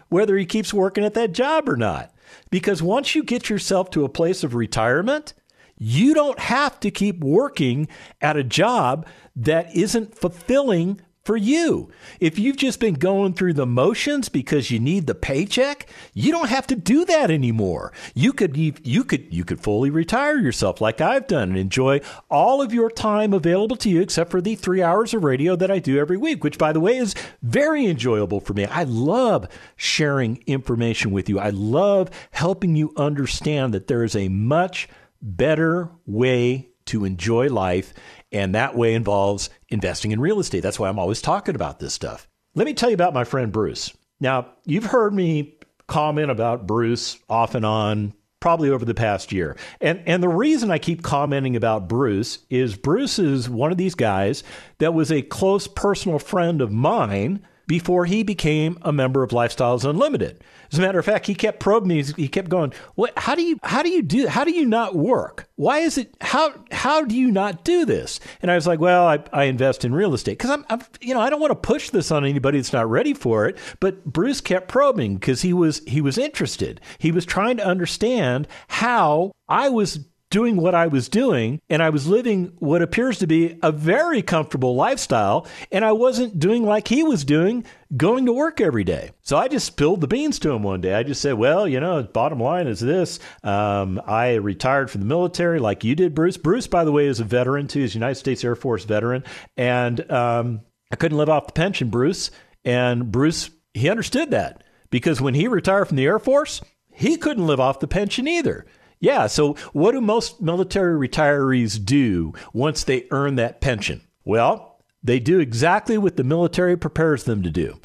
Whether 0.08 0.38
he 0.38 0.46
keeps 0.46 0.72
working 0.72 1.04
at 1.04 1.12
that 1.12 1.32
job 1.32 1.68
or 1.68 1.76
not. 1.76 2.10
Because 2.50 2.82
once 2.82 3.14
you 3.14 3.22
get 3.22 3.50
yourself 3.50 3.90
to 3.90 4.06
a 4.06 4.08
place 4.08 4.42
of 4.42 4.54
retirement, 4.54 5.34
you 5.76 6.14
don't 6.14 6.38
have 6.38 6.80
to 6.80 6.90
keep 6.90 7.20
working 7.20 7.86
at 8.22 8.38
a 8.38 8.42
job 8.42 9.06
that 9.36 9.76
isn't 9.76 10.16
fulfilling 10.16 11.02
for 11.28 11.36
you. 11.36 11.90
If 12.20 12.38
you've 12.38 12.56
just 12.56 12.80
been 12.80 12.94
going 12.94 13.34
through 13.34 13.52
the 13.52 13.66
motions 13.66 14.30
because 14.30 14.70
you 14.70 14.80
need 14.80 15.06
the 15.06 15.14
paycheck, 15.14 15.86
you 16.14 16.32
don't 16.32 16.48
have 16.48 16.66
to 16.68 16.74
do 16.74 17.04
that 17.04 17.30
anymore. 17.30 17.92
You 18.14 18.32
could 18.32 18.56
you 18.56 19.04
could 19.04 19.26
you 19.30 19.44
could 19.44 19.60
fully 19.60 19.90
retire 19.90 20.38
yourself 20.38 20.80
like 20.80 21.02
I've 21.02 21.26
done 21.26 21.50
and 21.50 21.58
enjoy 21.58 22.00
all 22.30 22.62
of 22.62 22.72
your 22.72 22.90
time 22.90 23.34
available 23.34 23.76
to 23.76 23.90
you 23.90 24.00
except 24.00 24.30
for 24.30 24.40
the 24.40 24.54
3 24.54 24.82
hours 24.82 25.12
of 25.12 25.22
radio 25.22 25.54
that 25.54 25.70
I 25.70 25.80
do 25.80 25.98
every 25.98 26.16
week, 26.16 26.42
which 26.42 26.56
by 26.56 26.72
the 26.72 26.80
way 26.80 26.96
is 26.96 27.14
very 27.42 27.84
enjoyable 27.84 28.40
for 28.40 28.54
me. 28.54 28.64
I 28.64 28.84
love 28.84 29.48
sharing 29.76 30.42
information 30.46 31.10
with 31.10 31.28
you. 31.28 31.38
I 31.38 31.50
love 31.50 32.08
helping 32.30 32.74
you 32.74 32.94
understand 32.96 33.74
that 33.74 33.86
there 33.86 34.02
is 34.02 34.16
a 34.16 34.30
much 34.30 34.88
better 35.20 35.90
way 36.06 36.67
to 36.88 37.04
enjoy 37.04 37.48
life 37.48 37.94
and 38.32 38.54
that 38.54 38.76
way 38.76 38.94
involves 38.94 39.50
investing 39.68 40.12
in 40.12 40.20
real 40.20 40.40
estate. 40.40 40.60
That's 40.60 40.78
why 40.78 40.88
I'm 40.88 40.98
always 40.98 41.22
talking 41.22 41.54
about 41.54 41.78
this 41.78 41.94
stuff. 41.94 42.28
Let 42.54 42.66
me 42.66 42.74
tell 42.74 42.90
you 42.90 42.94
about 42.94 43.14
my 43.14 43.24
friend 43.24 43.52
Bruce. 43.52 43.96
Now, 44.20 44.48
you've 44.64 44.84
heard 44.84 45.14
me 45.14 45.58
comment 45.86 46.30
about 46.30 46.66
Bruce 46.66 47.18
off 47.28 47.54
and 47.54 47.64
on 47.64 48.12
probably 48.40 48.70
over 48.70 48.84
the 48.84 48.94
past 48.94 49.32
year. 49.32 49.56
And 49.80 50.02
and 50.06 50.22
the 50.22 50.28
reason 50.28 50.70
I 50.70 50.78
keep 50.78 51.02
commenting 51.02 51.56
about 51.56 51.88
Bruce 51.88 52.40
is 52.50 52.76
Bruce 52.76 53.18
is 53.18 53.48
one 53.48 53.72
of 53.72 53.78
these 53.78 53.94
guys 53.94 54.44
that 54.78 54.94
was 54.94 55.10
a 55.10 55.22
close 55.22 55.66
personal 55.66 56.18
friend 56.18 56.60
of 56.60 56.70
mine 56.70 57.44
before 57.66 58.06
he 58.06 58.22
became 58.22 58.78
a 58.82 58.92
member 58.92 59.22
of 59.22 59.30
Lifestyles 59.30 59.88
Unlimited. 59.88 60.42
As 60.72 60.78
a 60.78 60.82
matter 60.82 60.98
of 60.98 61.04
fact, 61.04 61.26
he 61.26 61.34
kept 61.34 61.60
probing 61.60 61.88
me. 61.88 62.02
He 62.02 62.28
kept 62.28 62.48
going, 62.48 62.72
"What? 62.94 63.12
How 63.16 63.34
do 63.34 63.42
you? 63.42 63.58
How 63.62 63.82
do 63.82 63.88
you 63.88 64.02
do? 64.02 64.26
How 64.26 64.44
do 64.44 64.50
you 64.50 64.66
not 64.66 64.94
work? 64.94 65.48
Why 65.56 65.78
is 65.78 65.96
it? 65.98 66.14
How? 66.20 66.52
How 66.70 67.04
do 67.04 67.16
you 67.16 67.30
not 67.30 67.64
do 67.64 67.84
this?" 67.84 68.20
And 68.42 68.50
I 68.50 68.54
was 68.54 68.66
like, 68.66 68.80
"Well, 68.80 69.06
I, 69.06 69.18
I 69.32 69.44
invest 69.44 69.84
in 69.84 69.94
real 69.94 70.14
estate 70.14 70.38
because 70.38 70.50
I'm, 70.50 70.66
I'm, 70.68 70.80
you 71.00 71.14
know, 71.14 71.20
I 71.20 71.30
don't 71.30 71.40
want 71.40 71.50
to 71.50 71.68
push 71.68 71.90
this 71.90 72.10
on 72.10 72.24
anybody 72.24 72.58
that's 72.58 72.72
not 72.72 72.90
ready 72.90 73.14
for 73.14 73.46
it." 73.46 73.56
But 73.80 74.04
Bruce 74.04 74.40
kept 74.40 74.68
probing 74.68 75.16
because 75.16 75.42
he 75.42 75.52
was 75.52 75.82
he 75.86 76.00
was 76.00 76.18
interested. 76.18 76.80
He 76.98 77.12
was 77.12 77.24
trying 77.24 77.56
to 77.58 77.66
understand 77.66 78.46
how 78.68 79.32
I 79.48 79.68
was 79.68 80.00
doing 80.30 80.56
what 80.56 80.74
I 80.74 80.86
was 80.86 81.08
doing, 81.08 81.60
and 81.70 81.82
I 81.82 81.90
was 81.90 82.06
living 82.06 82.52
what 82.58 82.82
appears 82.82 83.18
to 83.18 83.26
be 83.26 83.58
a 83.62 83.72
very 83.72 84.22
comfortable 84.22 84.74
lifestyle, 84.74 85.46
and 85.72 85.84
I 85.84 85.92
wasn't 85.92 86.38
doing 86.38 86.64
like 86.64 86.88
he 86.88 87.02
was 87.02 87.24
doing, 87.24 87.64
going 87.96 88.26
to 88.26 88.32
work 88.32 88.60
every 88.60 88.84
day. 88.84 89.12
So 89.22 89.36
I 89.36 89.48
just 89.48 89.66
spilled 89.66 90.00
the 90.00 90.06
beans 90.06 90.38
to 90.40 90.50
him 90.50 90.62
one 90.62 90.80
day. 90.80 90.94
I 90.94 91.02
just 91.02 91.22
said, 91.22 91.34
Well, 91.34 91.66
you 91.66 91.80
know, 91.80 92.02
bottom 92.02 92.40
line 92.40 92.66
is 92.66 92.80
this 92.80 93.18
um, 93.42 94.00
I 94.06 94.34
retired 94.34 94.90
from 94.90 95.00
the 95.00 95.06
military 95.06 95.58
like 95.58 95.84
you 95.84 95.94
did, 95.94 96.14
Bruce. 96.14 96.36
Bruce, 96.36 96.66
by 96.66 96.84
the 96.84 96.92
way, 96.92 97.06
is 97.06 97.20
a 97.20 97.24
veteran 97.24 97.66
too, 97.66 97.80
he's 97.80 97.94
a 97.94 97.98
United 97.98 98.16
States 98.16 98.44
Air 98.44 98.56
Force 98.56 98.84
veteran, 98.84 99.24
and 99.56 100.10
um, 100.10 100.60
I 100.90 100.96
couldn't 100.96 101.18
live 101.18 101.30
off 101.30 101.46
the 101.46 101.52
pension, 101.52 101.88
Bruce. 101.88 102.30
And 102.64 103.10
Bruce, 103.10 103.50
he 103.72 103.88
understood 103.88 104.32
that 104.32 104.64
because 104.90 105.20
when 105.20 105.34
he 105.34 105.48
retired 105.48 105.86
from 105.86 105.96
the 105.96 106.06
Air 106.06 106.18
Force, 106.18 106.60
he 106.92 107.16
couldn't 107.16 107.46
live 107.46 107.60
off 107.60 107.80
the 107.80 107.88
pension 107.88 108.26
either. 108.26 108.66
Yeah. 109.00 109.26
So, 109.26 109.54
what 109.72 109.92
do 109.92 110.00
most 110.00 110.40
military 110.40 111.08
retirees 111.08 111.82
do 111.82 112.32
once 112.52 112.84
they 112.84 113.06
earn 113.10 113.36
that 113.36 113.60
pension? 113.60 114.02
Well, 114.24 114.80
they 115.02 115.20
do 115.20 115.38
exactly 115.38 115.98
what 115.98 116.16
the 116.16 116.24
military 116.24 116.76
prepares 116.76 117.24
them 117.24 117.42
to 117.42 117.50
do 117.50 117.80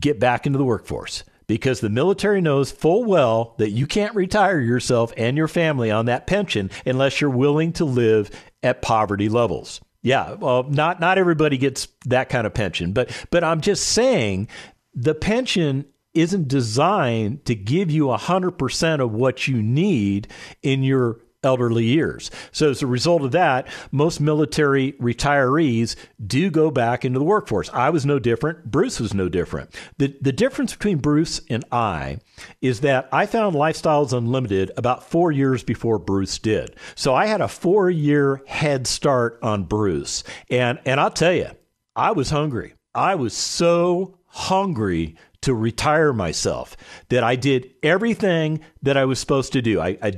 get 0.00 0.18
back 0.18 0.46
into 0.46 0.58
the 0.58 0.64
workforce 0.64 1.22
because 1.46 1.80
the 1.80 1.88
military 1.88 2.40
knows 2.40 2.72
full 2.72 3.04
well 3.04 3.54
that 3.58 3.70
you 3.70 3.86
can't 3.86 4.14
retire 4.14 4.60
yourself 4.60 5.12
and 5.16 5.36
your 5.36 5.48
family 5.48 5.90
on 5.90 6.06
that 6.06 6.26
pension 6.26 6.70
unless 6.84 7.20
you're 7.20 7.30
willing 7.30 7.72
to 7.72 7.84
live 7.84 8.30
at 8.62 8.82
poverty 8.82 9.28
levels. 9.28 9.80
Yeah, 10.02 10.34
well, 10.34 10.64
not 10.64 11.00
not 11.00 11.18
everybody 11.18 11.58
gets 11.58 11.88
that 12.06 12.28
kind 12.28 12.46
of 12.46 12.54
pension, 12.54 12.92
but 12.92 13.10
but 13.30 13.42
I'm 13.42 13.60
just 13.60 13.88
saying 13.88 14.48
the 14.94 15.14
pension 15.14 15.84
isn't 16.16 16.48
designed 16.48 17.44
to 17.44 17.54
give 17.54 17.90
you 17.90 18.06
100% 18.06 19.00
of 19.00 19.12
what 19.12 19.46
you 19.46 19.62
need 19.62 20.28
in 20.62 20.82
your 20.82 21.20
elderly 21.46 21.84
years. 21.84 22.30
So, 22.50 22.70
as 22.70 22.82
a 22.82 22.86
result 22.86 23.22
of 23.22 23.32
that, 23.32 23.68
most 23.92 24.20
military 24.20 24.92
retirees 24.94 25.94
do 26.26 26.50
go 26.50 26.70
back 26.70 27.04
into 27.04 27.18
the 27.18 27.24
workforce. 27.24 27.70
I 27.72 27.90
was 27.90 28.04
no 28.04 28.18
different. 28.18 28.70
Bruce 28.70 29.00
was 29.00 29.14
no 29.14 29.28
different. 29.28 29.74
The, 29.98 30.14
the 30.20 30.32
difference 30.32 30.74
between 30.74 30.98
Bruce 30.98 31.40
and 31.48 31.64
I 31.70 32.18
is 32.60 32.80
that 32.80 33.08
I 33.12 33.26
found 33.26 33.54
Lifestyles 33.54 34.12
Unlimited 34.12 34.72
about 34.76 35.08
four 35.08 35.30
years 35.30 35.62
before 35.62 35.98
Bruce 35.98 36.38
did. 36.38 36.74
So, 36.94 37.14
I 37.14 37.26
had 37.26 37.40
a 37.40 37.48
four 37.48 37.88
year 37.88 38.42
head 38.46 38.86
start 38.86 39.38
on 39.42 39.64
Bruce. 39.64 40.24
And, 40.50 40.78
and 40.84 41.00
I'll 41.00 41.10
tell 41.10 41.32
you, 41.32 41.50
I 41.94 42.12
was 42.12 42.30
hungry. 42.30 42.74
I 42.94 43.14
was 43.14 43.34
so 43.34 44.18
hungry 44.26 45.16
to 45.42 45.54
retire 45.54 46.12
myself, 46.12 46.76
that 47.08 47.24
I 47.24 47.36
did 47.36 47.70
everything 47.82 48.60
that 48.82 48.96
I 48.96 49.04
was 49.04 49.18
supposed 49.18 49.52
to 49.54 49.62
do. 49.62 49.80
I, 49.80 49.98
I 50.02 50.12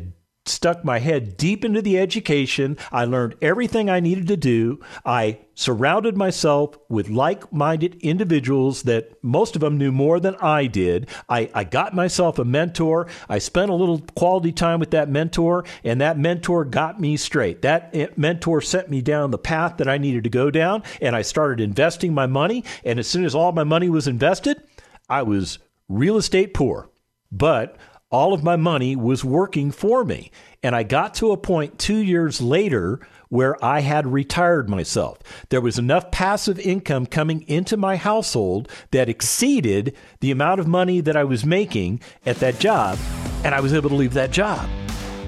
stuck 0.48 0.84
my 0.84 0.98
head 0.98 1.37
deep 1.37 1.64
into 1.64 1.82
the 1.82 1.98
education. 1.98 2.76
I 2.90 3.04
learned 3.04 3.37
everything 3.40 3.88
I 3.90 4.00
needed 4.00 4.28
to 4.28 4.37
do. 4.37 4.80
I 5.04 5.40
surrounded 5.54 6.16
myself 6.16 6.78
with 6.88 7.08
like 7.08 7.52
minded 7.52 7.96
individuals 8.00 8.84
that 8.84 9.12
most 9.22 9.56
of 9.56 9.60
them 9.60 9.76
knew 9.76 9.90
more 9.90 10.20
than 10.20 10.37
I 10.37 10.66
did. 10.66 11.08
I, 11.28 11.50
I 11.52 11.64
got 11.64 11.94
myself 11.94 12.38
a 12.38 12.44
mentor. 12.44 13.08
I 13.28 13.38
spent 13.38 13.70
a 13.70 13.75
little 13.75 14.00
quality 14.14 14.52
time 14.52 14.80
with 14.80 14.92
that 14.92 15.08
mentor, 15.08 15.64
and 15.84 16.00
that 16.00 16.18
mentor 16.18 16.64
got 16.64 17.00
me 17.00 17.16
straight. 17.16 17.62
That 17.62 17.90
eh, 17.92 18.06
mentor 18.16 18.60
sent 18.60 18.88
me 18.88 19.02
down 19.02 19.30
the 19.30 19.38
path 19.38 19.78
that 19.78 19.88
I 19.88 19.98
needed 19.98 20.25
to 20.25 20.30
go 20.30 20.50
down, 20.50 20.82
and 21.00 21.16
I 21.16 21.22
started 21.22 21.60
investing 21.60 22.14
my 22.14 22.26
money. 22.26 22.64
And 22.84 22.98
as 22.98 23.08
soon 23.08 23.25
as 23.25 23.34
all 23.34 23.52
my 23.52 23.64
money 23.64 23.88
was 23.88 24.06
invested, 24.06 24.62
I 25.08 25.22
was 25.22 25.58
real 25.88 26.16
estate 26.16 26.52
poor, 26.52 26.90
but 27.32 27.76
all 28.10 28.32
of 28.32 28.42
my 28.42 28.56
money 28.56 28.96
was 28.96 29.24
working 29.24 29.70
for 29.70 30.04
me. 30.04 30.30
And 30.62 30.74
I 30.74 30.82
got 30.82 31.14
to 31.14 31.32
a 31.32 31.36
point 31.36 31.78
two 31.78 31.98
years 31.98 32.40
later 32.40 33.00
where 33.28 33.62
I 33.64 33.80
had 33.80 34.06
retired 34.06 34.68
myself. 34.68 35.18
There 35.50 35.60
was 35.60 35.78
enough 35.78 36.10
passive 36.10 36.58
income 36.58 37.06
coming 37.06 37.42
into 37.42 37.76
my 37.76 37.96
household 37.96 38.68
that 38.90 39.08
exceeded 39.08 39.94
the 40.20 40.30
amount 40.30 40.60
of 40.60 40.66
money 40.66 41.00
that 41.02 41.16
I 41.16 41.24
was 41.24 41.44
making 41.44 42.00
at 42.24 42.36
that 42.36 42.58
job, 42.58 42.98
and 43.44 43.54
I 43.54 43.60
was 43.60 43.74
able 43.74 43.90
to 43.90 43.96
leave 43.96 44.14
that 44.14 44.30
job. 44.30 44.68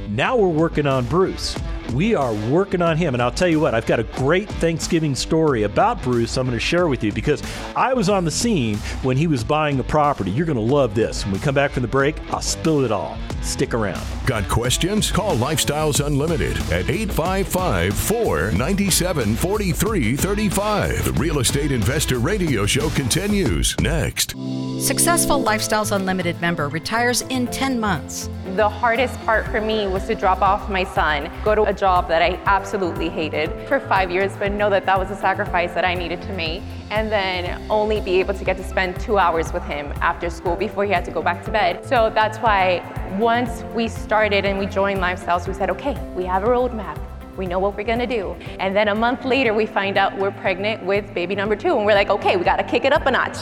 Now 0.08 0.36
we're 0.36 0.48
working 0.48 0.86
on 0.86 1.04
Bruce. 1.06 1.56
We 1.94 2.14
are 2.14 2.32
working 2.50 2.82
on 2.82 2.96
him. 2.96 3.14
And 3.14 3.22
I'll 3.22 3.30
tell 3.30 3.48
you 3.48 3.60
what, 3.60 3.74
I've 3.74 3.86
got 3.86 4.00
a 4.00 4.04
great 4.04 4.48
Thanksgiving 4.48 5.14
story 5.14 5.64
about 5.64 6.02
Bruce 6.02 6.36
I'm 6.36 6.46
going 6.46 6.56
to 6.56 6.64
share 6.64 6.88
with 6.88 7.02
you 7.02 7.12
because 7.12 7.42
I 7.74 7.94
was 7.94 8.08
on 8.08 8.24
the 8.24 8.30
scene 8.30 8.76
when 9.02 9.16
he 9.16 9.26
was 9.26 9.42
buying 9.44 9.78
a 9.80 9.84
property. 9.84 10.30
You're 10.30 10.46
going 10.46 10.56
to 10.56 10.74
love 10.74 10.94
this. 10.94 11.24
When 11.24 11.32
we 11.32 11.38
come 11.40 11.54
back 11.54 11.72
from 11.72 11.82
the 11.82 11.88
break, 11.88 12.16
I'll 12.32 12.40
spill 12.40 12.84
it 12.84 12.92
all. 12.92 13.18
Stick 13.42 13.74
around. 13.74 14.04
Got 14.26 14.48
questions? 14.48 15.10
Call 15.10 15.36
Lifestyles 15.36 16.04
Unlimited 16.04 16.56
at 16.72 16.88
855 16.90 17.94
497 17.94 19.36
4335. 19.36 21.04
The 21.04 21.12
Real 21.12 21.38
Estate 21.38 21.72
Investor 21.72 22.18
Radio 22.18 22.66
Show 22.66 22.90
continues 22.90 23.78
next. 23.80 24.32
Successful 24.78 25.42
Lifestyles 25.42 25.92
Unlimited 25.92 26.40
member 26.40 26.68
retires 26.68 27.22
in 27.22 27.46
10 27.48 27.80
months. 27.80 28.28
The 28.56 28.68
hardest 28.68 29.16
part 29.20 29.46
for 29.46 29.60
me 29.60 29.86
was 29.86 30.08
to 30.08 30.14
drop 30.16 30.42
off 30.42 30.68
my 30.68 30.82
son, 30.82 31.30
go 31.44 31.54
to 31.54 31.62
a 31.64 31.72
job 31.72 32.08
that 32.08 32.20
I 32.20 32.34
absolutely 32.46 33.08
hated 33.08 33.48
for 33.68 33.78
five 33.78 34.10
years, 34.10 34.32
but 34.38 34.50
know 34.50 34.68
that 34.70 34.84
that 34.86 34.98
was 34.98 35.08
a 35.12 35.16
sacrifice 35.16 35.72
that 35.72 35.84
I 35.84 35.94
needed 35.94 36.20
to 36.22 36.32
make, 36.32 36.60
and 36.90 37.12
then 37.12 37.64
only 37.70 38.00
be 38.00 38.18
able 38.18 38.34
to 38.34 38.44
get 38.44 38.56
to 38.56 38.64
spend 38.64 38.98
two 38.98 39.18
hours 39.18 39.52
with 39.52 39.62
him 39.62 39.92
after 40.00 40.28
school 40.30 40.56
before 40.56 40.84
he 40.84 40.90
had 40.90 41.04
to 41.04 41.12
go 41.12 41.22
back 41.22 41.44
to 41.44 41.52
bed. 41.52 41.86
So 41.86 42.10
that's 42.12 42.38
why 42.38 42.82
once 43.20 43.62
we 43.72 43.86
started 43.86 44.44
and 44.44 44.58
we 44.58 44.66
joined 44.66 44.98
Lifestyles, 44.98 45.46
we 45.46 45.54
said, 45.54 45.70
okay, 45.70 45.96
we 46.16 46.24
have 46.24 46.42
a 46.42 46.48
roadmap. 46.48 46.98
We 47.36 47.46
know 47.46 47.60
what 47.60 47.76
we're 47.76 47.84
gonna 47.84 48.06
do. 48.06 48.32
And 48.58 48.74
then 48.74 48.88
a 48.88 48.94
month 48.94 49.24
later, 49.24 49.54
we 49.54 49.64
find 49.64 49.96
out 49.96 50.18
we're 50.18 50.32
pregnant 50.32 50.84
with 50.84 51.14
baby 51.14 51.36
number 51.36 51.54
two. 51.54 51.76
And 51.76 51.86
we're 51.86 51.94
like, 51.94 52.10
okay, 52.10 52.36
we 52.36 52.42
gotta 52.42 52.64
kick 52.64 52.84
it 52.84 52.92
up 52.92 53.06
a 53.06 53.12
notch. 53.12 53.36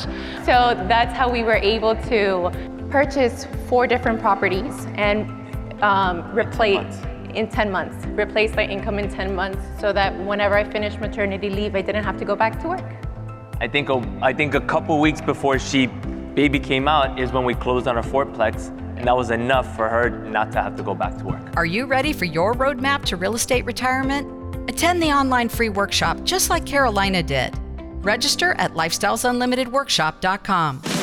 So 0.44 0.76
that's 0.86 1.16
how 1.16 1.30
we 1.32 1.42
were 1.42 1.56
able 1.56 1.96
to 1.96 2.77
purchase 2.90 3.46
four 3.68 3.86
different 3.86 4.20
properties 4.20 4.86
and 4.96 5.30
um, 5.82 6.30
replace 6.36 6.96
in 7.34 7.48
10 7.48 7.70
months, 7.70 8.06
replace 8.06 8.54
my 8.54 8.66
income 8.66 8.98
in 8.98 9.10
10 9.10 9.34
months 9.34 9.62
so 9.80 9.92
that 9.92 10.18
whenever 10.24 10.56
I 10.56 10.64
finished 10.64 10.98
maternity 10.98 11.50
leave, 11.50 11.74
I 11.74 11.82
didn't 11.82 12.04
have 12.04 12.16
to 12.18 12.24
go 12.24 12.34
back 12.34 12.60
to 12.62 12.68
work. 12.68 12.84
I 13.60 13.68
think 13.68 13.90
a, 13.90 14.02
I 14.22 14.32
think 14.32 14.54
a 14.54 14.60
couple 14.60 14.98
weeks 15.00 15.20
before 15.20 15.58
she 15.58 15.86
baby 16.34 16.60
came 16.60 16.88
out 16.88 17.18
is 17.18 17.32
when 17.32 17.44
we 17.44 17.54
closed 17.54 17.88
on 17.88 17.96
our 17.96 18.02
fourplex, 18.02 18.68
and 18.96 19.06
that 19.06 19.16
was 19.16 19.30
enough 19.30 19.76
for 19.76 19.88
her 19.88 20.10
not 20.10 20.52
to 20.52 20.62
have 20.62 20.76
to 20.76 20.82
go 20.82 20.94
back 20.94 21.18
to 21.18 21.24
work. 21.24 21.56
Are 21.56 21.66
you 21.66 21.86
ready 21.86 22.12
for 22.12 22.24
your 22.24 22.54
roadmap 22.54 23.04
to 23.06 23.16
real 23.16 23.34
estate 23.34 23.64
retirement? 23.64 24.70
Attend 24.70 25.02
the 25.02 25.10
online 25.10 25.48
free 25.48 25.68
workshop 25.68 26.22
just 26.24 26.50
like 26.50 26.64
Carolina 26.64 27.22
did. 27.22 27.54
Register 28.04 28.54
at 28.58 28.74
lifestylesunlimitedworkshop.com. 28.74 30.97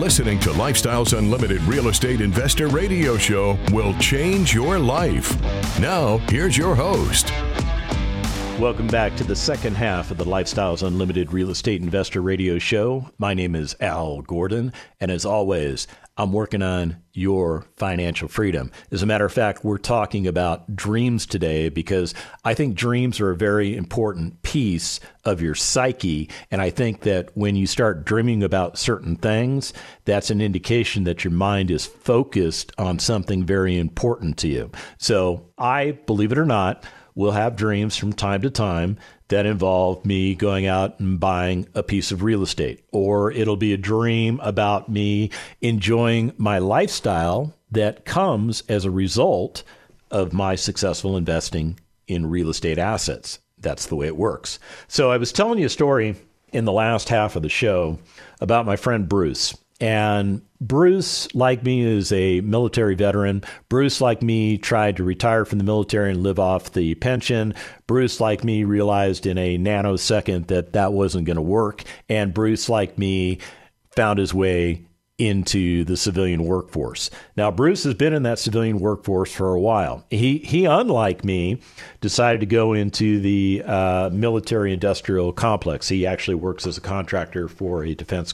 Listening 0.00 0.40
to 0.40 0.48
Lifestyles 0.52 1.16
Unlimited 1.16 1.60
Real 1.64 1.88
Estate 1.88 2.22
Investor 2.22 2.68
Radio 2.68 3.18
Show 3.18 3.58
will 3.70 3.92
change 3.98 4.54
your 4.54 4.78
life. 4.78 5.38
Now, 5.78 6.16
here's 6.30 6.56
your 6.56 6.74
host. 6.74 7.30
Welcome 8.58 8.86
back 8.86 9.14
to 9.16 9.24
the 9.24 9.36
second 9.36 9.74
half 9.74 10.10
of 10.10 10.16
the 10.16 10.24
Lifestyles 10.24 10.82
Unlimited 10.86 11.34
Real 11.34 11.50
Estate 11.50 11.82
Investor 11.82 12.22
Radio 12.22 12.58
Show. 12.58 13.10
My 13.18 13.34
name 13.34 13.54
is 13.54 13.76
Al 13.78 14.22
Gordon, 14.22 14.72
and 15.00 15.10
as 15.10 15.26
always, 15.26 15.86
I'm 16.20 16.34
working 16.34 16.60
on 16.60 16.98
your 17.14 17.64
financial 17.78 18.28
freedom. 18.28 18.70
As 18.90 19.02
a 19.02 19.06
matter 19.06 19.24
of 19.24 19.32
fact, 19.32 19.64
we're 19.64 19.78
talking 19.78 20.26
about 20.26 20.76
dreams 20.76 21.24
today 21.24 21.70
because 21.70 22.12
I 22.44 22.52
think 22.52 22.74
dreams 22.74 23.20
are 23.22 23.30
a 23.30 23.36
very 23.36 23.74
important 23.74 24.42
piece 24.42 25.00
of 25.24 25.40
your 25.40 25.54
psyche. 25.54 26.28
And 26.50 26.60
I 26.60 26.68
think 26.68 27.00
that 27.00 27.34
when 27.38 27.56
you 27.56 27.66
start 27.66 28.04
dreaming 28.04 28.42
about 28.42 28.76
certain 28.76 29.16
things, 29.16 29.72
that's 30.04 30.28
an 30.28 30.42
indication 30.42 31.04
that 31.04 31.24
your 31.24 31.32
mind 31.32 31.70
is 31.70 31.86
focused 31.86 32.70
on 32.76 32.98
something 32.98 33.46
very 33.46 33.78
important 33.78 34.36
to 34.38 34.48
you. 34.48 34.70
So 34.98 35.46
I, 35.56 35.92
believe 35.92 36.32
it 36.32 36.38
or 36.38 36.44
not, 36.44 36.84
will 37.14 37.32
have 37.32 37.56
dreams 37.56 37.96
from 37.96 38.12
time 38.12 38.42
to 38.42 38.50
time 38.50 38.98
that 39.28 39.46
involve 39.46 40.04
me 40.04 40.34
going 40.34 40.66
out 40.66 40.98
and 41.00 41.20
buying 41.20 41.68
a 41.74 41.82
piece 41.82 42.10
of 42.10 42.22
real 42.22 42.42
estate, 42.42 42.84
or 42.92 43.30
it'll 43.30 43.56
be 43.56 43.72
a 43.72 43.78
dream 43.78 44.40
about 44.42 44.88
me 44.88 45.30
enjoying 45.60 46.32
my 46.36 46.58
lifestyle 46.58 47.54
that 47.70 48.04
comes 48.04 48.62
as 48.68 48.84
a 48.84 48.90
result 48.90 49.62
of 50.10 50.32
my 50.32 50.56
successful 50.56 51.16
investing 51.16 51.78
in 52.08 52.28
real 52.28 52.48
estate 52.48 52.78
assets. 52.78 53.38
That's 53.58 53.86
the 53.86 53.96
way 53.96 54.06
it 54.06 54.16
works. 54.16 54.58
So 54.88 55.12
I 55.12 55.18
was 55.18 55.32
telling 55.32 55.58
you 55.58 55.66
a 55.66 55.70
story 55.70 56.16
in 56.52 56.64
the 56.64 56.72
last 56.72 57.08
half 57.08 57.36
of 57.36 57.42
the 57.42 57.48
show 57.48 57.98
about 58.40 58.66
my 58.66 58.76
friend 58.76 59.08
Bruce. 59.08 59.56
And 59.80 60.42
Bruce, 60.60 61.34
like 61.34 61.64
me, 61.64 61.80
is 61.80 62.12
a 62.12 62.42
military 62.42 62.94
veteran. 62.94 63.42
Bruce, 63.70 64.00
like 64.00 64.20
me, 64.20 64.58
tried 64.58 64.98
to 64.98 65.04
retire 65.04 65.46
from 65.46 65.58
the 65.58 65.64
military 65.64 66.10
and 66.10 66.22
live 66.22 66.38
off 66.38 66.72
the 66.72 66.94
pension. 66.96 67.54
Bruce, 67.86 68.20
like 68.20 68.44
me, 68.44 68.64
realized 68.64 69.26
in 69.26 69.38
a 69.38 69.56
nanosecond 69.56 70.48
that 70.48 70.74
that 70.74 70.92
wasn't 70.92 71.24
going 71.24 71.36
to 71.36 71.42
work. 71.42 71.84
And 72.10 72.34
Bruce, 72.34 72.68
like 72.68 72.98
me, 72.98 73.38
found 73.96 74.18
his 74.18 74.34
way 74.34 74.84
into 75.20 75.84
the 75.84 75.98
civilian 75.98 76.44
workforce. 76.44 77.10
Now, 77.36 77.50
Bruce 77.50 77.84
has 77.84 77.92
been 77.92 78.14
in 78.14 78.22
that 78.22 78.38
civilian 78.38 78.80
workforce 78.80 79.30
for 79.30 79.54
a 79.54 79.60
while. 79.60 80.04
He, 80.08 80.38
he 80.38 80.64
unlike 80.64 81.24
me, 81.24 81.60
decided 82.00 82.40
to 82.40 82.46
go 82.46 82.72
into 82.72 83.20
the 83.20 83.62
uh, 83.66 84.08
military 84.10 84.72
industrial 84.72 85.32
complex. 85.34 85.88
He 85.88 86.06
actually 86.06 86.36
works 86.36 86.66
as 86.66 86.78
a 86.78 86.80
contractor 86.80 87.48
for 87.48 87.84
a 87.84 87.94
defense 87.94 88.32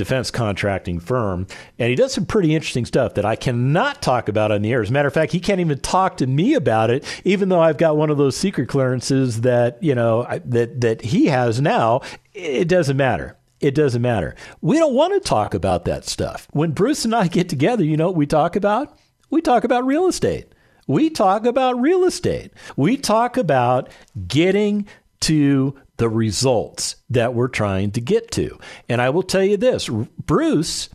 defense 0.00 0.30
contracting 0.30 0.98
firm. 0.98 1.46
And 1.78 1.90
he 1.90 1.94
does 1.94 2.14
some 2.14 2.24
pretty 2.24 2.54
interesting 2.54 2.86
stuff 2.86 3.14
that 3.14 3.26
I 3.26 3.36
cannot 3.36 4.00
talk 4.00 4.28
about 4.28 4.50
on 4.50 4.62
the 4.62 4.72
air. 4.72 4.80
As 4.80 4.88
a 4.88 4.92
matter 4.92 5.08
of 5.08 5.14
fact, 5.14 5.32
he 5.32 5.40
can't 5.40 5.60
even 5.60 5.78
talk 5.78 6.16
to 6.16 6.26
me 6.26 6.54
about 6.54 6.88
it, 6.90 7.04
even 7.24 7.50
though 7.50 7.60
I've 7.60 7.76
got 7.76 7.98
one 7.98 8.08
of 8.08 8.16
those 8.16 8.36
secret 8.36 8.68
clearances 8.68 9.42
that, 9.42 9.82
you 9.82 9.94
know, 9.94 10.26
that, 10.46 10.80
that 10.80 11.02
he 11.02 11.26
has 11.26 11.60
now. 11.60 12.00
It 12.32 12.66
doesn't 12.66 12.96
matter. 12.96 13.36
It 13.60 13.74
doesn't 13.74 14.00
matter. 14.00 14.34
We 14.62 14.78
don't 14.78 14.94
want 14.94 15.12
to 15.12 15.20
talk 15.20 15.52
about 15.52 15.84
that 15.84 16.06
stuff. 16.06 16.48
When 16.52 16.70
Bruce 16.70 17.04
and 17.04 17.14
I 17.14 17.28
get 17.28 17.50
together, 17.50 17.84
you 17.84 17.98
know 17.98 18.06
what 18.06 18.16
we 18.16 18.26
talk 18.26 18.56
about? 18.56 18.98
We 19.28 19.42
talk 19.42 19.64
about 19.64 19.84
real 19.84 20.06
estate. 20.06 20.46
We 20.86 21.10
talk 21.10 21.44
about 21.44 21.78
real 21.78 22.04
estate. 22.04 22.52
We 22.74 22.96
talk 22.96 23.36
about 23.36 23.90
getting 24.26 24.86
to 25.20 25.78
the 26.00 26.08
results 26.08 26.96
that 27.10 27.34
we're 27.34 27.46
trying 27.46 27.90
to 27.90 28.00
get 28.00 28.30
to. 28.30 28.58
And 28.88 29.02
I 29.02 29.10
will 29.10 29.22
tell 29.22 29.44
you 29.44 29.58
this, 29.58 29.86
Bruce 29.88 30.88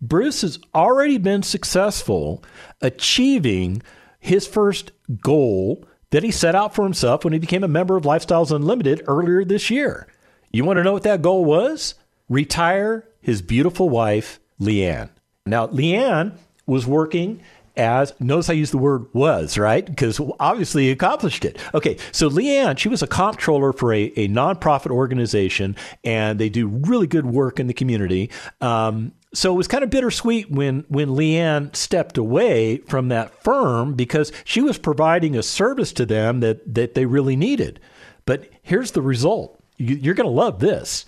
Bruce 0.00 0.42
has 0.42 0.58
already 0.72 1.18
been 1.18 1.42
successful 1.42 2.44
achieving 2.80 3.82
his 4.20 4.46
first 4.46 4.92
goal 5.20 5.84
that 6.10 6.22
he 6.22 6.30
set 6.30 6.54
out 6.54 6.74
for 6.74 6.84
himself 6.84 7.24
when 7.24 7.32
he 7.32 7.40
became 7.40 7.64
a 7.64 7.68
member 7.68 7.96
of 7.96 8.04
Lifestyles 8.04 8.54
Unlimited 8.54 9.02
earlier 9.08 9.44
this 9.44 9.68
year. 9.68 10.06
You 10.52 10.64
want 10.64 10.76
to 10.76 10.84
know 10.84 10.92
what 10.92 11.02
that 11.04 11.22
goal 11.22 11.44
was? 11.44 11.94
Retire 12.28 13.08
his 13.20 13.42
beautiful 13.42 13.88
wife, 13.88 14.38
Leanne. 14.60 15.10
Now, 15.44 15.66
Leanne 15.66 16.36
was 16.66 16.86
working 16.86 17.42
as 17.76 18.12
notice 18.20 18.50
I 18.50 18.54
use 18.54 18.70
the 18.70 18.78
word 18.78 19.06
was, 19.12 19.56
right? 19.56 19.84
Because 19.84 20.20
obviously 20.38 20.84
he 20.84 20.90
accomplished 20.90 21.44
it. 21.44 21.58
Okay, 21.74 21.96
so 22.12 22.28
Leanne, 22.28 22.78
she 22.78 22.88
was 22.88 23.02
a 23.02 23.06
comptroller 23.06 23.72
for 23.72 23.92
a, 23.92 24.12
a 24.16 24.28
nonprofit 24.28 24.90
organization, 24.90 25.76
and 26.04 26.38
they 26.38 26.48
do 26.48 26.66
really 26.66 27.06
good 27.06 27.26
work 27.26 27.58
in 27.58 27.66
the 27.66 27.74
community. 27.74 28.30
Um, 28.60 29.12
so 29.34 29.52
it 29.52 29.56
was 29.56 29.68
kind 29.68 29.82
of 29.82 29.90
bittersweet 29.90 30.50
when 30.50 30.84
when 30.88 31.10
Leanne 31.10 31.74
stepped 31.74 32.18
away 32.18 32.78
from 32.78 33.08
that 33.08 33.42
firm 33.42 33.94
because 33.94 34.30
she 34.44 34.60
was 34.60 34.76
providing 34.76 35.36
a 35.36 35.42
service 35.42 35.92
to 35.94 36.04
them 36.04 36.40
that 36.40 36.74
that 36.74 36.94
they 36.94 37.06
really 37.06 37.36
needed. 37.36 37.80
But 38.26 38.48
here's 38.62 38.92
the 38.92 39.02
result. 39.02 39.58
You, 39.78 39.96
you're 39.96 40.14
going 40.14 40.28
to 40.28 40.30
love 40.30 40.60
this. 40.60 41.06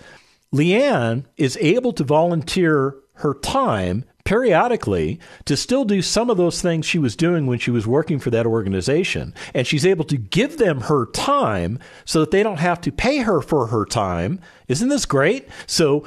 Leanne 0.52 1.24
is 1.36 1.58
able 1.60 1.92
to 1.92 2.04
volunteer 2.04 2.96
her 3.14 3.34
time 3.34 4.04
periodically 4.24 5.20
to 5.44 5.56
still 5.56 5.84
do 5.84 6.02
some 6.02 6.30
of 6.30 6.36
those 6.36 6.60
things 6.60 6.86
she 6.86 6.98
was 6.98 7.16
doing 7.16 7.46
when 7.46 7.58
she 7.58 7.70
was 7.70 7.86
working 7.86 8.18
for 8.18 8.30
that 8.30 8.46
organization. 8.46 9.34
And 9.52 9.66
she's 9.66 9.86
able 9.86 10.04
to 10.06 10.16
give 10.16 10.58
them 10.58 10.82
her 10.82 11.06
time 11.06 11.78
so 12.04 12.20
that 12.20 12.30
they 12.30 12.42
don't 12.42 12.58
have 12.58 12.80
to 12.82 12.92
pay 12.92 13.18
her 13.18 13.40
for 13.40 13.68
her 13.68 13.84
time. 13.84 14.40
Isn't 14.68 14.88
this 14.88 15.06
great? 15.06 15.48
So 15.66 16.04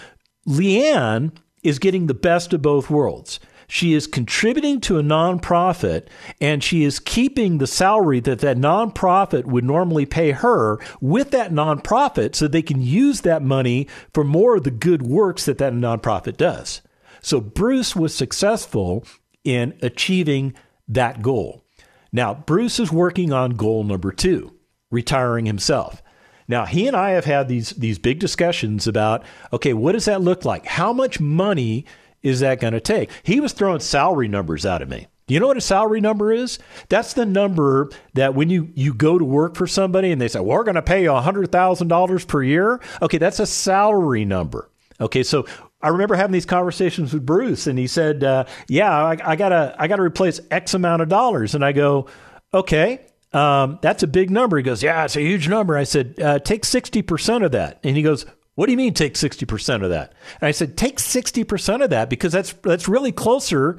Leanne 0.48 1.32
is 1.64 1.80
getting 1.80 2.08
the 2.08 2.14
best 2.14 2.54
of 2.54 2.62
both 2.62 2.90
worlds. 2.90 3.40
She 3.70 3.94
is 3.94 4.08
contributing 4.08 4.80
to 4.82 4.98
a 4.98 5.04
nonprofit 5.04 6.08
and 6.40 6.64
she 6.64 6.86
is 6.86 7.00
keeping 7.00 7.58
the 7.58 7.68
salary 7.68 8.22
that 8.22 8.40
that 8.40 8.58
nonprofit 8.58 9.44
would 9.44 9.66
normally 9.66 10.06
pay 10.06 10.32
her 10.32 10.80
with 11.02 11.32
that 11.32 11.52
nonprofit 11.52 12.34
so 12.34 12.48
they 12.48 12.62
can 12.62 12.82
use 12.82 13.22
that 13.22 13.44
money 13.44 13.88
for 14.14 14.24
more 14.24 14.56
of 14.56 14.64
the 14.64 14.72
good 14.72 15.02
works 15.02 15.44
that 15.46 15.58
that 15.58 15.74
nonprofit 15.74 16.38
does. 16.38 16.82
So 17.28 17.42
Bruce 17.42 17.94
was 17.94 18.16
successful 18.16 19.06
in 19.44 19.78
achieving 19.82 20.54
that 20.88 21.22
goal. 21.22 21.62
Now, 22.10 22.34
Bruce 22.34 22.80
is 22.80 22.90
working 22.90 23.34
on 23.34 23.58
goal 23.58 23.84
number 23.84 24.14
two, 24.14 24.54
retiring 24.92 25.46
himself. 25.46 26.02
Now, 26.48 26.64
he 26.64 26.88
and 26.88 26.96
I 26.96 27.10
have 27.10 27.26
had 27.26 27.50
these, 27.50 27.72
these 27.72 28.00
big 28.00 28.20
discussions 28.20 28.88
about 28.88 29.26
okay, 29.52 29.74
what 29.74 29.92
does 29.92 30.06
that 30.06 30.22
look 30.22 30.46
like? 30.46 30.68
How 30.68 30.94
much 30.94 31.20
money 31.20 31.86
is 32.24 32.40
that 32.40 32.62
going 32.62 32.72
to 32.72 32.80
take? 32.80 33.12
He 33.24 33.42
was 33.42 33.52
throwing 33.52 33.82
salary 33.82 34.30
numbers 34.30 34.66
out 34.66 34.82
at 34.82 34.88
me. 34.88 35.08
Do 35.28 35.34
you 35.34 35.42
know 35.42 35.48
what 35.48 35.58
a 35.58 35.62
salary 35.62 36.00
number 36.00 36.32
is? 36.32 36.60
That's 36.88 37.12
the 37.12 37.26
number 37.26 37.90
that 38.14 38.36
when 38.36 38.50
you, 38.50 38.72
you 38.74 38.94
go 38.94 39.20
to 39.20 39.26
work 39.26 39.58
for 39.58 39.68
somebody 39.68 40.14
and 40.14 40.22
they 40.22 40.30
say, 40.30 40.40
well, 40.40 40.60
we're 40.60 40.64
going 40.64 40.76
to 40.76 40.82
pay 40.82 41.04
you 41.04 41.10
$100,000 41.10 42.28
per 42.28 42.42
year. 42.42 42.80
Okay, 43.02 43.18
that's 43.18 43.42
a 43.42 43.46
salary 43.46 44.24
number. 44.24 44.70
Okay, 45.02 45.24
so 45.24 45.46
I 45.82 45.90
remember 45.90 46.16
having 46.16 46.32
these 46.32 46.46
conversations 46.46 47.14
with 47.14 47.26
Bruce, 47.26 47.68
and 47.68 47.78
he 47.78 47.88
said, 47.88 48.24
uh, 48.24 48.46
"Yeah, 48.68 48.92
I, 48.92 49.18
I, 49.24 49.36
gotta 49.36 49.76
I 49.78 49.88
gotta 49.88 50.02
replace 50.02 50.40
X 50.50 50.74
amount 50.74 51.02
of 51.02 51.10
dollars." 51.10 51.54
And 51.54 51.64
I 51.64 51.72
go, 51.72 52.08
"Okay, 52.54 53.06
um, 53.34 53.80
that's 53.82 54.04
a 54.04 54.08
big 54.08 54.32
number." 54.32 54.58
He 54.58 54.64
goes, 54.64 54.82
"Yeah, 54.82 55.06
it's 55.06 55.16
a 55.16 55.22
huge 55.22 55.48
number." 55.48 55.78
I 55.78 55.84
said, 55.84 56.20
uh, 56.20 56.40
"Take 56.40 56.66
sixty 56.66 57.02
percent 57.02 57.44
of 57.44 57.52
that," 57.52 57.80
and 57.84 57.96
he 57.96 58.04
goes. 58.04 58.26
What 58.56 58.66
do 58.66 58.72
you 58.72 58.78
mean 58.78 58.96
take 58.96 59.14
60% 59.14 59.84
of 59.84 59.92
that? 59.92 60.14
And 60.42 60.48
I 60.48 60.50
said, 60.50 60.78
take 60.78 60.98
60% 60.98 61.84
of 61.84 61.92
that 61.92 62.10
because 62.10 62.32
that's 62.32 62.54
that's 62.54 62.88
really 62.88 63.12
closer 63.12 63.78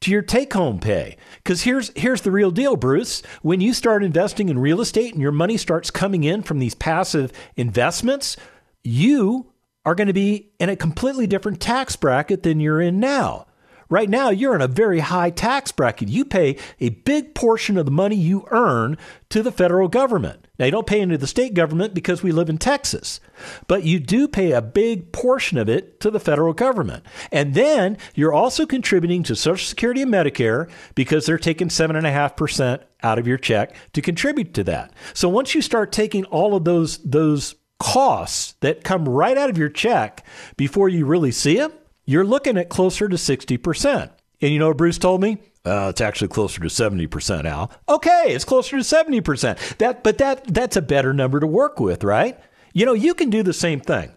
to 0.00 0.10
your 0.10 0.22
take 0.22 0.54
home 0.54 0.80
pay. 0.80 1.18
Because 1.36 1.62
here's 1.62 1.90
here's 1.94 2.22
the 2.22 2.30
real 2.30 2.50
deal, 2.50 2.74
Bruce. 2.74 3.22
When 3.42 3.60
you 3.60 3.74
start 3.74 4.02
investing 4.02 4.48
in 4.48 4.58
real 4.58 4.80
estate 4.80 5.12
and 5.12 5.20
your 5.20 5.30
money 5.30 5.58
starts 5.58 5.90
coming 5.90 6.24
in 6.24 6.42
from 6.42 6.58
these 6.58 6.74
passive 6.74 7.32
investments, 7.56 8.38
you 8.82 9.52
are 9.84 9.94
going 9.94 10.08
to 10.08 10.12
be 10.12 10.50
in 10.58 10.68
a 10.68 10.76
completely 10.76 11.26
different 11.26 11.60
tax 11.60 11.96
bracket 11.96 12.42
than 12.42 12.60
you're 12.60 12.80
in 12.80 13.00
now. 13.00 13.46
Right 13.90 14.08
now, 14.08 14.30
you're 14.30 14.54
in 14.54 14.62
a 14.62 14.66
very 14.66 15.00
high 15.00 15.30
tax 15.30 15.70
bracket. 15.70 16.08
You 16.08 16.24
pay 16.24 16.56
a 16.80 16.88
big 16.88 17.34
portion 17.34 17.76
of 17.76 17.84
the 17.84 17.92
money 17.92 18.16
you 18.16 18.46
earn 18.50 18.96
to 19.28 19.42
the 19.42 19.52
federal 19.52 19.88
government. 19.88 20.48
Now, 20.58 20.64
you 20.66 20.70
don't 20.70 20.86
pay 20.86 21.00
into 21.00 21.18
the 21.18 21.26
state 21.26 21.54
government 21.54 21.94
because 21.94 22.22
we 22.22 22.32
live 22.32 22.48
in 22.48 22.58
Texas, 22.58 23.20
but 23.66 23.82
you 23.82 24.00
do 24.00 24.26
pay 24.26 24.52
a 24.52 24.62
big 24.62 25.12
portion 25.12 25.58
of 25.58 25.68
it 25.68 26.00
to 26.00 26.10
the 26.10 26.20
federal 26.20 26.54
government. 26.54 27.04
And 27.30 27.54
then 27.54 27.98
you're 28.14 28.32
also 28.32 28.64
contributing 28.64 29.22
to 29.24 29.36
Social 29.36 29.66
Security 29.66 30.02
and 30.02 30.12
Medicare 30.12 30.70
because 30.94 31.26
they're 31.26 31.38
taking 31.38 31.68
7.5% 31.68 32.82
out 33.02 33.18
of 33.18 33.26
your 33.26 33.38
check 33.38 33.74
to 33.92 34.00
contribute 34.00 34.54
to 34.54 34.64
that. 34.64 34.92
So 35.12 35.28
once 35.28 35.54
you 35.54 35.60
start 35.60 35.92
taking 35.92 36.24
all 36.26 36.54
of 36.56 36.64
those, 36.64 36.98
those 36.98 37.56
costs 37.84 38.54
that 38.60 38.82
come 38.82 39.06
right 39.06 39.36
out 39.36 39.50
of 39.50 39.58
your 39.58 39.68
check 39.68 40.24
before 40.56 40.88
you 40.88 41.04
really 41.04 41.30
see 41.30 41.58
them, 41.58 41.70
you're 42.06 42.24
looking 42.24 42.56
at 42.56 42.70
closer 42.70 43.10
to 43.10 43.16
60%. 43.16 44.10
And 44.40 44.50
you 44.50 44.58
know 44.58 44.68
what 44.68 44.78
Bruce 44.78 44.96
told 44.96 45.20
me? 45.20 45.36
Uh, 45.66 45.88
it's 45.90 46.00
actually 46.00 46.28
closer 46.28 46.62
to 46.62 46.68
70%, 46.68 47.44
Al. 47.44 47.70
Okay, 47.86 48.24
it's 48.28 48.46
closer 48.46 48.78
to 48.78 48.82
70%. 48.82 49.76
That, 49.76 50.02
but 50.02 50.16
that, 50.16 50.52
that's 50.52 50.76
a 50.76 50.82
better 50.82 51.12
number 51.12 51.40
to 51.40 51.46
work 51.46 51.78
with, 51.78 52.02
right? 52.04 52.40
You 52.72 52.86
know, 52.86 52.94
you 52.94 53.12
can 53.12 53.28
do 53.28 53.42
the 53.42 53.52
same 53.52 53.80
thing. 53.80 54.12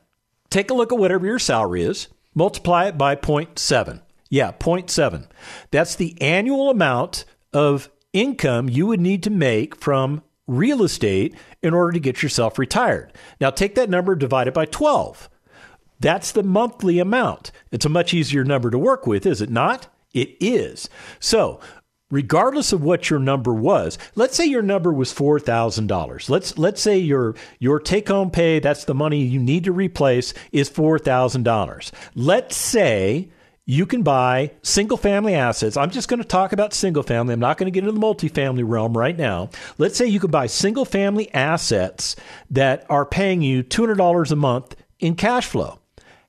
Take 0.50 0.72
a 0.72 0.74
look 0.74 0.94
at 0.94 0.98
whatever 0.98 1.26
your 1.26 1.40
salary 1.40 1.84
is, 1.84 2.08
multiply 2.34 2.86
it 2.88 2.98
by 2.98 3.18
0.7. 3.18 4.02
Yeah, 4.30 4.54
0.7. 4.54 5.28
That's 5.72 5.96
the 5.96 6.20
annual 6.22 6.70
amount 6.70 7.26
of 7.52 7.90
income 8.14 8.70
you 8.70 8.88
would 8.88 9.02
need 9.02 9.24
to 9.24 9.30
make 9.30 9.76
from 9.76 10.24
real 10.48 10.84
estate 10.84 11.36
in 11.62 11.74
order 11.74 11.92
to 11.92 12.00
get 12.00 12.24
yourself 12.24 12.58
retired. 12.58 13.14
Now, 13.40 13.50
take 13.50 13.76
that 13.76 13.90
number, 13.90 14.16
divide 14.16 14.48
it 14.48 14.54
by 14.54 14.66
12. 14.66 15.30
That's 16.00 16.32
the 16.32 16.44
monthly 16.44 17.00
amount. 17.00 17.52
It's 17.72 17.86
a 17.86 17.90
much 17.90 18.14
easier 18.14 18.44
number 18.44 18.70
to 18.70 18.78
work 18.78 19.06
with, 19.08 19.26
is 19.26 19.42
it 19.42 19.50
not? 19.50 19.88
It 20.14 20.38
is. 20.40 20.90
So, 21.20 21.60
regardless 22.10 22.72
of 22.72 22.84
what 22.84 23.10
your 23.10 23.20
number 23.20 23.54
was, 23.54 23.98
let's 24.16 24.36
say 24.36 24.46
your 24.46 24.62
number 24.62 24.94
was 24.94 25.14
$4,000. 25.14 26.30
Let's 26.30 26.58
let's 26.58 26.82
say 26.82 26.98
your 26.98 27.36
your 27.60 27.80
take-home 27.80 28.32
pay, 28.32 28.60
that's 28.60 28.86
the 28.86 28.94
money 28.94 29.24
you 29.24 29.40
need 29.40 29.64
to 29.66 29.72
replace 29.72 30.34
is 30.52 30.70
$4,000. 30.70 31.92
Let's 32.16 32.56
say 32.56 33.30
you 33.70 33.86
can 33.86 34.02
buy 34.02 34.50
single 34.64 34.96
family 34.96 35.36
assets. 35.36 35.76
I'm 35.76 35.92
just 35.92 36.08
going 36.08 36.22
to 36.22 36.28
talk 36.28 36.54
about 36.54 36.74
single 36.74 37.04
family. 37.04 37.34
I'm 37.34 37.40
not 37.42 37.58
going 37.58 37.66
to 37.66 37.72
get 37.72 37.86
into 37.86 37.92
the 37.92 38.06
multifamily 38.06 38.64
realm 38.66 38.98
right 38.98 39.16
now. 39.16 39.50
Let's 39.78 39.98
say 39.98 40.08
you 40.08 40.22
could 40.22 40.32
buy 40.32 40.48
single 40.48 40.86
family 40.86 41.32
assets 41.34 42.16
that 42.50 42.86
are 42.90 43.06
paying 43.06 43.42
you 43.42 43.64
$200 43.64 44.32
a 44.32 44.36
month 44.38 44.76
in 45.00 45.16
cash 45.16 45.46
flow. 45.46 45.80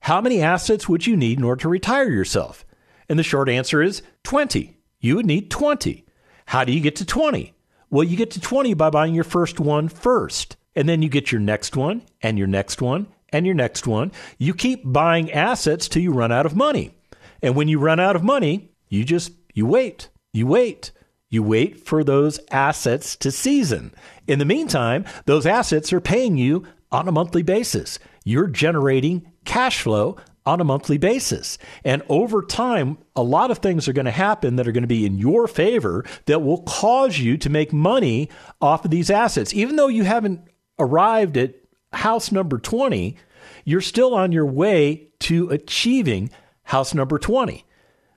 How 0.01 0.20
many 0.20 0.42
assets 0.42 0.88
would 0.88 1.07
you 1.07 1.16
need 1.16 1.38
in 1.38 1.44
order 1.44 1.62
to 1.62 1.68
retire 1.68 2.11
yourself? 2.11 2.66
And 3.09 3.16
the 3.16 3.22
short 3.22 3.48
answer 3.48 3.81
is 3.81 4.03
20. 4.24 4.77
You 4.98 5.14
would 5.14 5.27
need 5.27 5.48
20. 5.48 6.05
How 6.46 6.64
do 6.64 6.72
you 6.72 6.81
get 6.81 6.96
to 6.96 7.05
20? 7.05 7.55
Well, 7.88 8.05
you 8.05 8.16
get 8.16 8.33
to 8.33 8.40
20 8.40 8.74
by 8.74 8.90
buying 8.90 9.14
your 9.14 9.22
first 9.22 9.61
one 9.61 9.88
first. 9.88 10.57
And 10.74 10.88
then 10.88 11.03
you 11.03 11.09
get 11.09 11.31
your 11.31 11.40
next 11.40 11.77
one, 11.77 12.03
and 12.20 12.37
your 12.37 12.46
next 12.46 12.83
one, 12.83 13.07
and 13.31 13.46
your 13.46 13.55
next 13.55 13.87
one. 13.87 14.12
You 14.38 14.55
keep 14.55 14.83
buying 14.85 15.33
assets 15.33 15.88
till 15.88 16.03
you 16.03 16.12
run 16.12 16.33
out 16.33 16.46
of 16.46 16.57
money. 16.57 16.97
And 17.42 17.55
when 17.55 17.68
you 17.68 17.79
run 17.79 18.01
out 18.01 18.16
of 18.16 18.22
money, 18.22 18.70
you 18.88 19.05
just 19.05 19.33
you 19.55 19.66
wait. 19.66 20.09
You 20.33 20.46
wait. 20.46 20.92
You 21.31 21.42
wait 21.42 21.87
for 21.87 22.03
those 22.03 22.40
assets 22.51 23.16
to 23.16 23.31
season. 23.31 23.92
In 24.27 24.38
the 24.38 24.44
meantime, 24.44 25.05
those 25.27 25.46
assets 25.46 25.92
are 25.92 26.01
paying 26.01 26.37
you 26.37 26.64
on 26.90 27.07
a 27.07 27.12
monthly 27.12 27.42
basis. 27.42 27.98
You're 28.24 28.46
generating 28.46 29.31
cash 29.44 29.83
flow 29.83 30.16
on 30.46 30.61
a 30.62 30.64
monthly 30.64 30.96
basis. 30.96 31.59
And 31.85 32.03
over 32.09 32.42
time, 32.42 32.96
a 33.14 33.22
lot 33.22 33.51
of 33.51 33.59
things 33.59 33.87
are 33.87 33.92
going 33.92 34.07
to 34.07 34.11
happen 34.11 34.57
that 34.57 34.66
are 34.66 34.72
going 34.72 34.83
to 34.83 34.88
be 34.88 35.05
in 35.05 35.18
your 35.18 35.46
favor 35.46 36.05
that 36.24 36.40
will 36.40 36.62
cause 36.62 37.18
you 37.18 37.37
to 37.37 37.51
make 37.51 37.72
money 37.72 38.31
off 38.62 38.85
of 38.85 38.90
these 38.90 39.11
assets. 39.11 39.53
Even 39.53 39.77
though 39.77 39.88
you 39.88 40.05
haven't 40.05 40.40
arrived 40.79 41.37
at 41.37 41.55
house 41.92 42.33
number 42.33 42.59
20, 42.59 43.16
you're 43.64 43.83
still 43.83 44.14
on 44.14 44.33
your 44.33 44.46
way 44.46 45.09
to 45.20 45.51
achieving 45.51 46.31
house 46.68 46.92
number 46.92 47.18
20. 47.18 47.64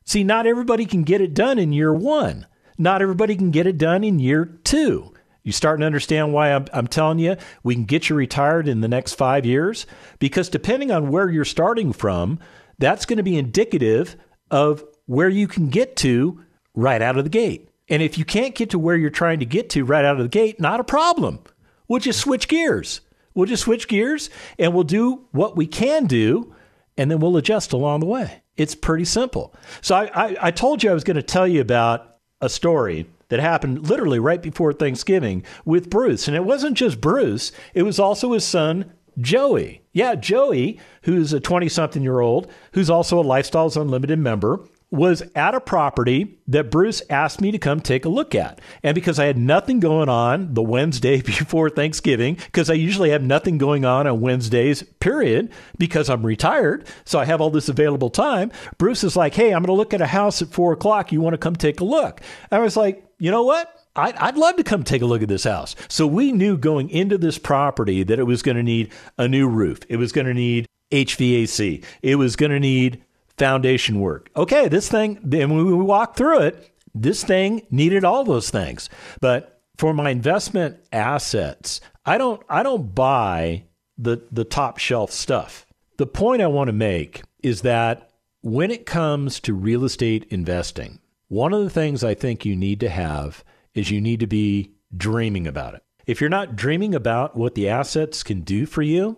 See, 0.03 0.23
not 0.23 0.45
everybody 0.45 0.85
can 0.85 1.03
get 1.03 1.21
it 1.21 1.33
done 1.33 1.57
in 1.57 1.71
year 1.71 1.93
one. 1.93 2.45
Not 2.77 3.01
everybody 3.01 3.35
can 3.35 3.51
get 3.51 3.65
it 3.65 3.77
done 3.77 4.03
in 4.03 4.19
year 4.19 4.59
two. 4.63 5.13
You 5.43 5.53
starting 5.53 5.81
to 5.81 5.85
understand 5.85 6.33
why 6.33 6.51
I'm, 6.51 6.65
I'm, 6.73 6.87
telling 6.87 7.19
you 7.19 7.37
we 7.63 7.75
can 7.75 7.85
get 7.85 8.09
you 8.09 8.15
retired 8.15 8.67
in 8.67 8.81
the 8.81 8.89
next 8.89 9.13
five 9.13 9.45
years? 9.45 9.85
Because 10.19 10.49
depending 10.49 10.91
on 10.91 11.09
where 11.09 11.29
you're 11.29 11.45
starting 11.45 11.93
from, 11.93 12.39
that's 12.77 13.05
going 13.05 13.17
to 13.17 13.23
be 13.23 13.37
indicative 13.37 14.17
of 14.51 14.83
where 15.05 15.29
you 15.29 15.47
can 15.47 15.69
get 15.69 15.95
to 15.97 16.43
right 16.75 17.01
out 17.01 17.17
of 17.17 17.23
the 17.23 17.29
gate. 17.29 17.69
And 17.87 18.01
if 18.01 18.17
you 18.17 18.25
can't 18.25 18.53
get 18.53 18.71
to 18.71 18.79
where 18.79 18.97
you're 18.97 19.09
trying 19.09 19.39
to 19.39 19.45
get 19.45 19.69
to 19.71 19.85
right 19.85 20.03
out 20.03 20.17
of 20.17 20.23
the 20.23 20.29
gate, 20.29 20.59
not 20.59 20.79
a 20.79 20.83
problem. 20.83 21.39
We'll 21.87 22.01
just 22.01 22.19
switch 22.19 22.49
gears. 22.49 22.99
We'll 23.33 23.47
just 23.47 23.63
switch 23.63 23.87
gears 23.87 24.29
and 24.59 24.73
we'll 24.73 24.83
do 24.83 25.25
what 25.31 25.55
we 25.55 25.67
can 25.67 26.05
do 26.05 26.53
and 26.97 27.09
then 27.09 27.19
we'll 27.19 27.37
adjust 27.37 27.73
along 27.73 28.01
the 28.01 28.05
way. 28.05 28.40
It's 28.57 28.75
pretty 28.75 29.05
simple. 29.05 29.55
So 29.81 29.95
I, 29.95 30.27
I, 30.27 30.37
I 30.41 30.51
told 30.51 30.83
you 30.83 30.91
I 30.91 30.93
was 30.93 31.03
going 31.03 31.15
to 31.15 31.23
tell 31.23 31.47
you 31.47 31.61
about 31.61 32.17
a 32.41 32.49
story 32.49 33.07
that 33.29 33.39
happened 33.39 33.87
literally 33.87 34.19
right 34.19 34.41
before 34.41 34.73
Thanksgiving 34.73 35.43
with 35.63 35.89
Bruce. 35.89 36.27
And 36.27 36.35
it 36.35 36.43
wasn't 36.43 36.77
just 36.77 36.99
Bruce, 36.99 37.51
it 37.73 37.83
was 37.83 37.99
also 37.99 38.33
his 38.33 38.43
son, 38.43 38.91
Joey. 39.19 39.81
Yeah, 39.93 40.15
Joey, 40.15 40.79
who's 41.03 41.33
a 41.33 41.39
20 41.39 41.69
something 41.69 42.03
year 42.03 42.19
old, 42.19 42.51
who's 42.73 42.89
also 42.89 43.19
a 43.19 43.23
Lifestyles 43.23 43.79
Unlimited 43.79 44.19
member, 44.19 44.59
was 44.91 45.23
at 45.35 45.55
a 45.55 45.61
property 45.61 46.37
that 46.47 46.69
Bruce 46.69 47.01
asked 47.09 47.39
me 47.39 47.49
to 47.51 47.57
come 47.57 47.79
take 47.79 48.03
a 48.03 48.09
look 48.09 48.35
at. 48.35 48.59
And 48.83 48.93
because 48.93 49.19
I 49.19 49.25
had 49.25 49.37
nothing 49.37 49.79
going 49.79 50.09
on 50.09 50.53
the 50.53 50.61
Wednesday 50.61 51.21
before 51.21 51.69
Thanksgiving, 51.69 52.35
because 52.35 52.69
I 52.69 52.73
usually 52.73 53.09
have 53.11 53.23
nothing 53.23 53.57
going 53.57 53.85
on 53.85 54.05
on 54.05 54.19
Wednesdays, 54.19 54.83
period, 54.99 55.51
because 55.77 56.09
I'm 56.09 56.25
retired. 56.25 56.85
So 57.05 57.19
I 57.19 57.25
have 57.25 57.39
all 57.39 57.49
this 57.49 57.69
available 57.69 58.09
time. 58.09 58.51
Bruce 58.77 59.03
is 59.03 59.15
like, 59.15 59.33
hey, 59.33 59.53
I'm 59.53 59.61
going 59.61 59.67
to 59.67 59.73
look 59.73 59.93
at 59.93 60.01
a 60.01 60.07
house 60.07 60.41
at 60.41 60.49
four 60.49 60.73
o'clock. 60.73 61.11
You 61.11 61.21
want 61.21 61.33
to 61.33 61.37
come 61.37 61.55
take 61.55 61.79
a 61.79 61.85
look? 61.85 62.19
I 62.51 62.59
was 62.59 62.75
like, 62.75 63.05
you 63.17 63.31
know 63.31 63.43
what? 63.43 63.73
I'd, 63.95 64.15
I'd 64.15 64.37
love 64.37 64.57
to 64.57 64.63
come 64.63 64.83
take 64.83 65.01
a 65.01 65.05
look 65.05 65.21
at 65.21 65.29
this 65.29 65.43
house. 65.45 65.75
So 65.87 66.05
we 66.05 66.31
knew 66.31 66.57
going 66.57 66.89
into 66.89 67.17
this 67.17 67.37
property 67.37 68.03
that 68.03 68.19
it 68.19 68.23
was 68.23 68.41
going 68.41 68.57
to 68.57 68.63
need 68.63 68.91
a 69.17 69.27
new 69.27 69.47
roof. 69.47 69.79
It 69.89 69.97
was 69.97 70.11
going 70.11 70.27
to 70.27 70.33
need 70.33 70.67
HVAC. 70.91 71.83
It 72.01 72.15
was 72.15 72.35
going 72.35 72.51
to 72.51 72.59
need 72.59 73.03
foundation 73.37 73.99
work. 73.99 74.29
Okay, 74.35 74.67
this 74.67 74.89
thing, 74.89 75.17
and 75.33 75.55
we 75.55 75.73
walked 75.73 76.17
through 76.17 76.39
it, 76.39 76.71
this 76.93 77.23
thing 77.23 77.65
needed 77.71 78.03
all 78.03 78.23
those 78.23 78.49
things. 78.49 78.89
But 79.19 79.61
for 79.77 79.93
my 79.93 80.09
investment 80.09 80.77
assets, 80.91 81.81
I 82.05 82.17
don't 82.17 82.41
I 82.49 82.63
don't 82.63 82.93
buy 82.93 83.63
the 83.97 84.27
the 84.31 84.43
top 84.43 84.77
shelf 84.77 85.11
stuff. 85.11 85.65
The 85.97 86.07
point 86.07 86.41
I 86.41 86.47
want 86.47 86.67
to 86.67 86.73
make 86.73 87.23
is 87.43 87.61
that 87.61 88.09
when 88.41 88.71
it 88.71 88.85
comes 88.85 89.39
to 89.41 89.53
real 89.53 89.83
estate 89.83 90.25
investing, 90.29 90.99
one 91.27 91.53
of 91.53 91.63
the 91.63 91.69
things 91.69 92.03
I 92.03 92.13
think 92.13 92.43
you 92.43 92.55
need 92.55 92.79
to 92.81 92.89
have 92.89 93.43
is 93.73 93.91
you 93.91 94.01
need 94.01 94.19
to 94.19 94.27
be 94.27 94.71
dreaming 94.95 95.47
about 95.47 95.75
it. 95.75 95.83
If 96.05 96.19
you're 96.19 96.29
not 96.29 96.55
dreaming 96.55 96.93
about 96.93 97.37
what 97.37 97.55
the 97.55 97.69
assets 97.69 98.23
can 98.23 98.41
do 98.41 98.65
for 98.65 98.81
you, 98.81 99.17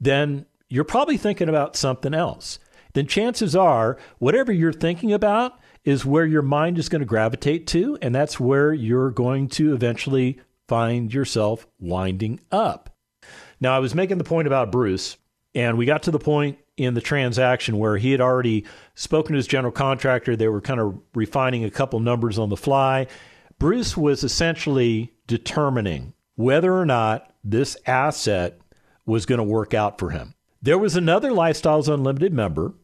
then 0.00 0.46
you're 0.68 0.84
probably 0.84 1.16
thinking 1.16 1.48
about 1.48 1.76
something 1.76 2.12
else. 2.12 2.58
Then 2.94 3.06
chances 3.06 3.54
are, 3.54 3.98
whatever 4.18 4.52
you're 4.52 4.72
thinking 4.72 5.12
about 5.12 5.60
is 5.84 6.06
where 6.06 6.24
your 6.24 6.42
mind 6.42 6.78
is 6.78 6.88
going 6.88 7.00
to 7.00 7.06
gravitate 7.06 7.66
to, 7.68 7.98
and 8.00 8.14
that's 8.14 8.40
where 8.40 8.72
you're 8.72 9.10
going 9.10 9.48
to 9.48 9.74
eventually 9.74 10.40
find 10.66 11.12
yourself 11.12 11.66
winding 11.78 12.40
up. 12.50 12.96
Now, 13.60 13.76
I 13.76 13.80
was 13.80 13.94
making 13.94 14.18
the 14.18 14.24
point 14.24 14.46
about 14.46 14.72
Bruce, 14.72 15.16
and 15.54 15.76
we 15.76 15.86
got 15.86 16.02
to 16.04 16.10
the 16.10 16.18
point 16.18 16.58
in 16.76 16.94
the 16.94 17.00
transaction 17.00 17.78
where 17.78 17.96
he 17.96 18.10
had 18.12 18.20
already 18.20 18.64
spoken 18.94 19.32
to 19.32 19.36
his 19.36 19.46
general 19.46 19.72
contractor. 19.72 20.34
They 20.34 20.48
were 20.48 20.60
kind 20.60 20.80
of 20.80 20.98
refining 21.14 21.64
a 21.64 21.70
couple 21.70 22.00
numbers 22.00 22.38
on 22.38 22.48
the 22.48 22.56
fly. 22.56 23.06
Bruce 23.58 23.96
was 23.96 24.24
essentially 24.24 25.12
determining 25.26 26.14
whether 26.34 26.76
or 26.76 26.86
not 26.86 27.32
this 27.44 27.76
asset 27.86 28.58
was 29.06 29.26
going 29.26 29.38
to 29.38 29.44
work 29.44 29.74
out 29.74 29.98
for 29.98 30.10
him. 30.10 30.34
There 30.60 30.78
was 30.78 30.96
another 30.96 31.30
Lifestyles 31.30 31.92
Unlimited 31.92 32.32
member 32.32 32.74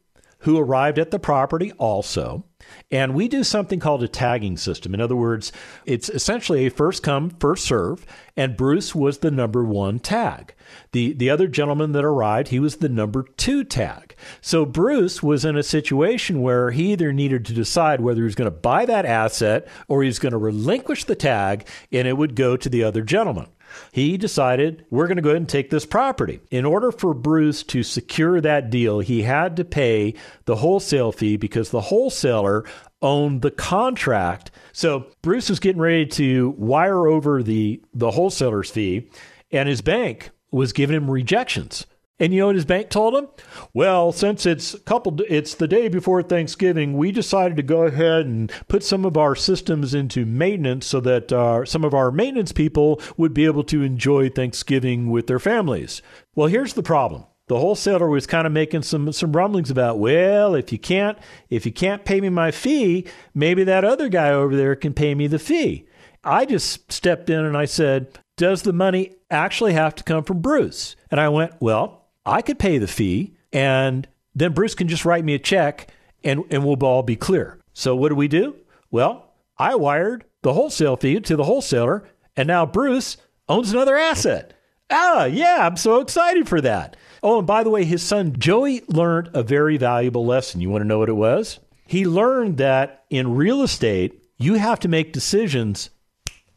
who 0.41 0.59
arrived 0.59 0.99
at 0.99 1.11
the 1.11 1.19
property 1.19 1.73
also. 1.73 2.45
And 2.91 3.15
we 3.15 3.29
do 3.29 3.43
something 3.43 3.81
called 3.81 4.03
a 4.03 4.09
tagging 4.09 4.57
system. 4.57 4.95
In 4.95 5.01
other 5.01 5.17
words, 5.17 5.53
it's 5.87 6.09
essentially 6.09 6.67
a 6.67 6.71
first 6.71 7.03
come, 7.03 7.31
first 7.31 7.65
serve. 7.65 8.07
And 8.37 8.57
Bruce 8.57 8.95
was 8.95 9.19
the 9.19 9.31
number 9.31 9.65
one 9.65 9.99
tag. 9.99 10.55
The, 10.93 11.13
the 11.13 11.31
other 11.31 11.49
gentleman 11.49 11.93
that 11.93 12.05
arrived, 12.05 12.49
he 12.49 12.61
was 12.61 12.77
the 12.77 12.89
number 12.89 13.25
two 13.37 13.65
tag. 13.65 14.15
So 14.41 14.65
Bruce 14.65 15.23
was 15.23 15.45
in 15.45 15.57
a 15.57 15.63
situation 15.63 16.43
where 16.43 16.71
he 16.71 16.93
either 16.93 17.13
needed 17.13 17.45
to 17.47 17.55
decide 17.55 18.01
whether 18.01 18.21
he 18.21 18.25
was 18.25 18.35
going 18.35 18.51
to 18.51 18.57
buy 18.57 18.87
that 18.87 19.07
asset 19.07 19.67
or 19.89 20.03
he 20.03 20.07
was 20.07 20.19
going 20.19 20.33
to 20.33 20.39
relinquish 20.39 21.05
the 21.05 21.17
tag 21.17 21.67
and 21.93 22.07
it 22.07 22.17
would 22.17 22.37
go 22.37 22.57
to 22.57 22.69
the 22.69 22.85
other 22.85 23.03
gentleman 23.03 23.49
he 23.93 24.17
decided 24.17 24.85
we're 24.91 25.07
going 25.07 25.17
to 25.17 25.23
go 25.23 25.31
ahead 25.31 25.39
and 25.39 25.49
take 25.49 25.71
this 25.71 25.87
property. 25.87 26.41
In 26.51 26.65
order 26.65 26.93
for 26.93 27.15
Bruce 27.15 27.63
to 27.65 27.83
secure 27.83 28.41
that 28.41 28.71
deal, 28.71 29.01
he 29.01 29.23
had 29.23 29.57
to 29.57 29.65
pay 29.65 30.15
the 30.45 30.57
wholesale 30.57 31.13
fee 31.13 31.37
because 31.37 31.71
the 31.71 31.81
wholesaler 31.81 32.65
owned 33.03 33.43
the 33.43 33.51
contract. 33.51 34.51
So 34.73 35.07
Bruce 35.23 35.49
was 35.49 35.61
getting 35.61 35.81
ready 35.81 36.07
to 36.07 36.51
wire 36.59 37.07
over 37.07 37.43
the 37.43 37.83
the 37.95 38.11
wholesaler's 38.11 38.71
fee, 38.71 39.11
and 39.51 39.69
his 39.69 39.81
bank 39.81 40.31
was 40.51 40.73
giving 40.73 40.97
him 40.97 41.11
rejections. 41.11 41.87
And 42.21 42.35
you 42.35 42.41
know 42.41 42.47
what 42.49 42.55
his 42.55 42.67
bank 42.67 42.91
told 42.91 43.15
him? 43.15 43.29
Well, 43.73 44.13
since 44.13 44.45
it's 44.45 44.79
coupled, 44.81 45.23
it's 45.23 45.55
the 45.55 45.67
day 45.67 45.89
before 45.89 46.23
Thanksgiving, 46.23 46.99
we 46.99 47.13
decided 47.13 47.57
to 47.57 47.63
go 47.63 47.85
ahead 47.85 48.27
and 48.27 48.53
put 48.69 48.85
some 48.85 49.07
of 49.07 49.17
our 49.17 49.35
systems 49.35 49.95
into 49.95 50.27
maintenance 50.27 50.85
so 50.87 51.01
that 51.01 51.33
uh, 51.33 51.65
some 51.65 51.83
of 51.83 51.95
our 51.95 52.13
maintenance 52.13 52.53
people 52.53 53.01
would 53.17 53.33
be 53.33 53.47
able 53.47 53.65
to 53.65 53.83
enjoy 53.83 54.29
Thanksgiving 54.29 55.11
with 55.11 55.27
their 55.27 55.39
families. 55.39 56.03
Well, 56.35 56.49
here's 56.49 56.75
the 56.75 56.83
problem. 56.83 57.25
The 57.49 57.59
wholesaler 57.59 58.09
was 58.09 58.29
kind 58.29 58.47
of 58.47 58.53
making 58.53 58.83
some 58.83 59.11
some 59.11 59.33
rumblings 59.33 59.73
about, 59.73 59.99
well, 59.99 60.55
if 60.55 60.71
you 60.71 60.79
can't 60.79 61.19
if 61.49 61.67
you 61.67 61.73
can't 61.73 62.05
pay 62.05 62.21
me 62.21 62.29
my 62.29 62.53
fee, 62.53 63.09
maybe 63.35 63.65
that 63.65 63.85
other 63.85 64.09
guy 64.09 64.31
over 64.31 64.55
there 64.55 64.77
can 64.77 64.95
pay 64.95 65.17
me 65.17 65.27
the 65.27 65.41
fee. 65.41 65.89
I 66.23 66.45
just 66.45 66.93
stepped 66.93 67.29
in 67.29 67.45
and 67.45 67.57
I 67.57 67.65
said, 67.65 68.19
does 68.37 68.63
the 68.63 68.73
money 68.73 69.17
actually 69.31 69.73
have 69.73 69.95
to 69.97 70.05
come 70.05 70.23
from 70.23 70.41
Bruce? 70.41 70.95
And 71.11 71.19
I 71.19 71.29
went, 71.29 71.55
well, 71.61 72.00
I 72.25 72.43
could 72.43 72.59
pay 72.59 72.79
the 72.79 72.87
fee 72.87 73.37
and 73.53 74.07
then 74.35 74.53
Bruce 74.53 74.75
can 74.75 74.89
just 74.89 75.05
write 75.05 75.25
me 75.25 75.35
a 75.35 75.39
check 75.39 75.89
and, 76.23 76.45
and 76.51 76.65
we'll 76.65 76.83
all 76.85 77.03
be 77.03 77.17
clear. 77.17 77.59
So 77.73 77.97
what 77.97 78.11
do 78.11 78.15
we 78.15 78.29
do? 78.29 78.57
Well, 78.91 79.33
I 79.59 79.75
wired 79.75 80.25
the 80.43 80.53
wholesale 80.53 80.97
fee 80.97 81.21
to 81.21 81.37
the 81.37 81.45
wholesaler 81.45 82.05
and 82.37 82.47
now 82.47 82.67
Bruce 82.67 83.17
owns 83.49 83.73
another 83.73 83.97
asset. 83.97 84.55
Ah, 84.91 85.25
yeah, 85.25 85.59
I'm 85.67 85.77
so 85.77 86.01
excited 86.01 86.49
for 86.49 86.61
that. 86.61 86.97
Oh, 87.23 87.39
and 87.39 87.47
by 87.47 87.63
the 87.63 87.71
way, 87.71 87.85
his 87.85 88.03
son 88.03 88.35
Joey 88.39 88.83
learned 88.89 89.31
a 89.35 89.43
very 89.43 89.77
valuable 89.77 90.27
lesson. 90.27 90.61
You 90.61 90.71
want 90.71 90.83
to 90.83 90.89
know 90.89 90.99
what 90.99 91.09
it 91.09 91.15
was? 91.15 91.61
He 91.87 92.07
learned 92.07 92.59
that 92.59 93.05
in 93.11 93.35
real 93.35 93.63
estate, 93.63 94.23
you 94.39 94.55
have 94.55 94.81
to 94.81 94.89
make 94.89 95.13
decisions 95.13 95.91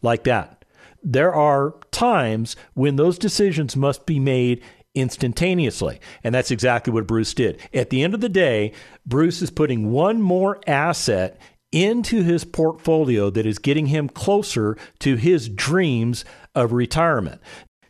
like 0.01 0.23
that. 0.23 0.63
There 1.03 1.33
are 1.33 1.75
times 1.91 2.55
when 2.75 2.95
those 2.95 3.17
decisions 3.17 3.75
must 3.75 4.05
be 4.05 4.19
made 4.19 4.63
instantaneously. 4.95 5.99
And 6.23 6.33
that's 6.33 6.51
exactly 6.51 6.93
what 6.93 7.07
Bruce 7.07 7.33
did. 7.33 7.59
At 7.73 7.89
the 7.89 8.03
end 8.03 8.13
of 8.13 8.21
the 8.21 8.29
day, 8.29 8.73
Bruce 9.05 9.41
is 9.41 9.49
putting 9.49 9.91
one 9.91 10.21
more 10.21 10.59
asset 10.67 11.39
into 11.71 12.21
his 12.21 12.45
portfolio 12.45 13.29
that 13.31 13.45
is 13.45 13.57
getting 13.57 13.87
him 13.87 14.07
closer 14.07 14.77
to 14.99 15.15
his 15.15 15.49
dreams 15.49 16.23
of 16.53 16.71
retirement. 16.71 17.41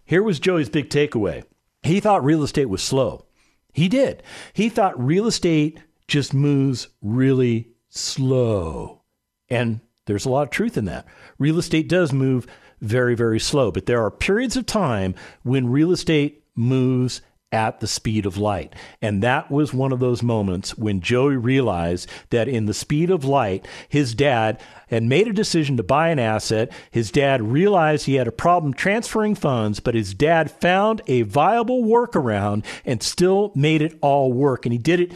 Here 0.05 0.23
was 0.23 0.39
Joey's 0.39 0.69
big 0.69 0.89
takeaway. 0.89 1.43
He 1.83 1.99
thought 1.99 2.23
real 2.23 2.43
estate 2.43 2.69
was 2.69 2.81
slow. 2.81 3.25
He 3.73 3.89
did. 3.89 4.23
He 4.53 4.69
thought 4.69 5.03
real 5.03 5.27
estate 5.27 5.79
just 6.07 6.33
moves 6.33 6.87
really 7.01 7.69
slow. 7.89 9.01
And 9.49 9.81
there's 10.05 10.25
a 10.25 10.29
lot 10.29 10.43
of 10.43 10.49
truth 10.49 10.77
in 10.77 10.85
that. 10.85 11.05
Real 11.37 11.59
estate 11.59 11.89
does 11.89 12.13
move 12.13 12.47
very, 12.81 13.15
very 13.15 13.39
slow, 13.39 13.71
but 13.71 13.85
there 13.85 14.03
are 14.03 14.11
periods 14.11 14.55
of 14.55 14.65
time 14.65 15.15
when 15.43 15.69
real 15.69 15.91
estate 15.91 16.42
moves 16.55 17.21
at 17.53 17.79
the 17.79 17.87
speed 17.87 18.25
of 18.25 18.35
light. 18.35 18.73
And 18.99 19.21
that 19.21 19.51
was 19.51 19.73
one 19.73 19.91
of 19.91 19.99
those 19.99 20.23
moments 20.23 20.75
when 20.75 21.01
Joey 21.01 21.37
realized 21.37 22.09
that 22.31 22.47
in 22.47 22.65
the 22.65 22.73
speed 22.73 23.11
of 23.11 23.23
light, 23.23 23.67
his 23.87 24.15
dad 24.15 24.59
had 24.87 25.03
made 25.03 25.27
a 25.27 25.33
decision 25.33 25.77
to 25.77 25.83
buy 25.83 26.09
an 26.09 26.17
asset. 26.17 26.71
His 26.89 27.11
dad 27.11 27.43
realized 27.43 28.07
he 28.07 28.15
had 28.15 28.27
a 28.27 28.31
problem 28.31 28.73
transferring 28.73 29.35
funds, 29.35 29.79
but 29.79 29.93
his 29.93 30.15
dad 30.15 30.49
found 30.49 31.03
a 31.05 31.21
viable 31.21 31.83
workaround 31.83 32.65
and 32.83 33.03
still 33.03 33.51
made 33.53 33.83
it 33.83 33.99
all 34.01 34.33
work. 34.33 34.65
And 34.65 34.73
he 34.73 34.79
did 34.79 34.99
it 34.99 35.11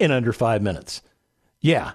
in 0.00 0.10
under 0.10 0.32
five 0.32 0.62
minutes. 0.62 1.02
Yeah. 1.60 1.92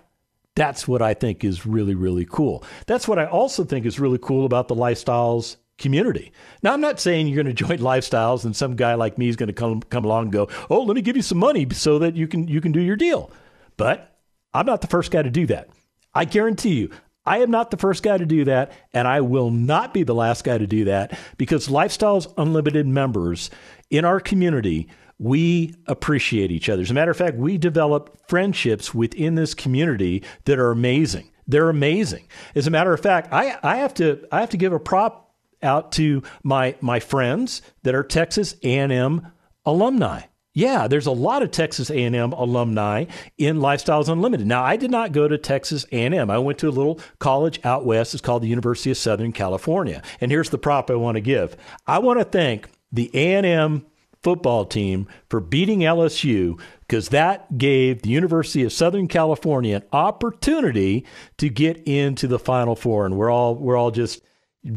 That's 0.56 0.88
what 0.88 1.01
I 1.01 1.13
think 1.13 1.43
is 1.43 1.65
really, 1.65 1.95
really 1.95 2.25
cool. 2.30 2.63
That's 2.86 3.08
what 3.08 3.19
I 3.19 3.25
also 3.25 3.63
think 3.63 3.86
is 3.86 3.99
really 3.99 4.19
cool 4.21 4.45
about 4.45 4.67
the 4.67 4.75
lifestyles 4.75 5.58
community. 5.82 6.32
Now, 6.63 6.74
I'm 6.74 6.82
not 6.82 7.00
saying 7.00 7.28
you're 7.28 7.44
going 7.44 7.54
to 7.56 7.65
join 7.65 7.80
lifestyles 7.80 8.46
and 8.46 8.56
some 8.56 8.76
guy 8.76 8.94
like 8.94 9.17
me 9.17 9.28
is 9.28 9.36
going 9.36 9.48
to 9.48 9.54
come 9.54 9.82
come 9.82 10.06
along 10.06 10.24
and 10.24 10.32
go, 10.32 10.48
"Oh, 10.70 10.84
let 10.84 10.96
me 10.96 11.02
give 11.02 11.17
you 11.17 11.22
some 11.22 11.39
money 11.39 11.67
so 11.72 12.00
that 12.00 12.15
you 12.15 12.28
can 12.28 12.48
you 12.48 12.62
can 12.62 12.72
do 12.72 12.82
your 12.82 12.96
deal." 12.96 13.32
But 13.78 14.15
I'm 14.54 14.65
not 14.65 14.82
the 14.82 14.88
first 14.88 15.12
guy 15.12 15.22
to 15.22 15.30
do 15.30 15.48
that. 15.48 15.70
I 16.13 16.26
guarantee 16.26 16.76
you, 16.76 16.91
I 17.26 17.39
am 17.39 17.52
not 17.52 17.72
the 17.72 17.78
first 17.78 18.04
guy 18.04 18.17
to 18.17 18.26
do 18.26 18.46
that, 18.46 18.72
and 18.94 19.08
I 19.08 19.22
will 19.22 19.52
not 19.52 19.94
be 19.94 20.04
the 20.04 20.15
last 20.15 20.44
guy 20.44 20.58
to 20.58 20.67
do 20.67 20.86
that 20.86 21.17
because 21.38 21.67
Lifestyles 21.67 22.32
Unlimited 22.38 22.88
members 22.88 23.50
in 23.89 24.06
our 24.06 24.20
community, 24.20 24.88
we 25.20 25.76
appreciate 25.86 26.52
each 26.52 26.67
other. 26.67 26.82
As 26.82 26.89
a 26.89 26.96
matter 26.96 27.12
of 27.12 27.17
fact, 27.17 27.38
we 27.38 27.58
develop 27.58 28.17
friendships 28.28 28.94
within 28.94 29.36
this 29.36 29.54
community 29.54 30.24
that 30.46 30.58
are 30.58 30.72
amazing. 30.72 31.30
They're 31.48 31.70
amazing. 31.70 32.28
As 32.56 32.65
a 32.65 32.72
matter 32.72 32.94
of 32.94 33.00
fact, 33.02 33.32
I, 33.32 33.58
I 33.62 33.78
have 33.78 33.94
to 33.96 34.26
I 34.32 34.39
have 34.39 34.50
to 34.52 34.58
give 34.58 34.74
a 34.74 34.80
prop 34.80 35.31
out 35.63 35.91
to 35.93 36.24
my 36.43 36.76
my 36.82 37.00
friends 37.00 37.62
that 37.84 37.95
are 37.95 38.04
Texas 38.04 38.56
A&M 38.63 39.32
alumni. 39.65 40.21
Yeah, 40.54 40.88
there's 40.88 41.06
a 41.06 41.12
lot 41.12 41.43
of 41.43 41.52
Texas 41.52 41.89
A&M 41.89 42.34
alumni 42.34 43.06
in 43.38 43.60
Lifestyles 43.60 44.10
Unlimited. 44.10 44.45
Now, 44.45 44.63
I 44.63 44.76
did 44.76 44.91
not 44.91 45.13
go 45.13 45.26
to 45.26 45.38
Texas 45.38 45.86
A&M. 45.93 46.30
I 46.30 46.38
went 46.39 46.60
to 46.60 46.67
a 46.67 46.71
little 46.71 47.00
college 47.19 47.62
out 47.63 47.86
west. 47.86 48.13
It's 48.13 48.21
called 48.21 48.43
the 48.43 48.50
University 48.50 48.91
of 48.91 48.97
Southern 48.97 49.32
California. 49.32 50.04
And 50.19 50.30
here's 50.30 50.50
the 50.50 50.58
prop 50.58 50.91
I 50.91 50.95
want 50.95 51.15
to 51.15 51.21
give. 51.21 51.56
I 51.88 52.00
want 52.00 52.19
to 52.19 52.26
thank 52.26 52.67
the 52.91 53.10
A&M 53.13 53.86
football 54.24 54.65
team 54.65 55.08
for 55.30 55.39
beating 55.39 55.80
LSU 55.80 56.60
because 56.82 57.10
that 57.10 57.58
gave 57.58 58.02
the 58.02 58.10
University 58.10 58.63
of 58.63 58.74
Southern 58.74 59.08
California 59.08 59.78
an 59.78 59.84
opportunity 59.93 61.06
to 61.38 61.50
get 61.50 61.78
into 61.88 62.28
the 62.28 62.39
Final 62.39 62.76
Four, 62.76 63.06
and 63.06 63.17
we're 63.17 63.32
all 63.32 63.56
we're 63.56 63.78
all 63.78 63.91
just 63.91 64.21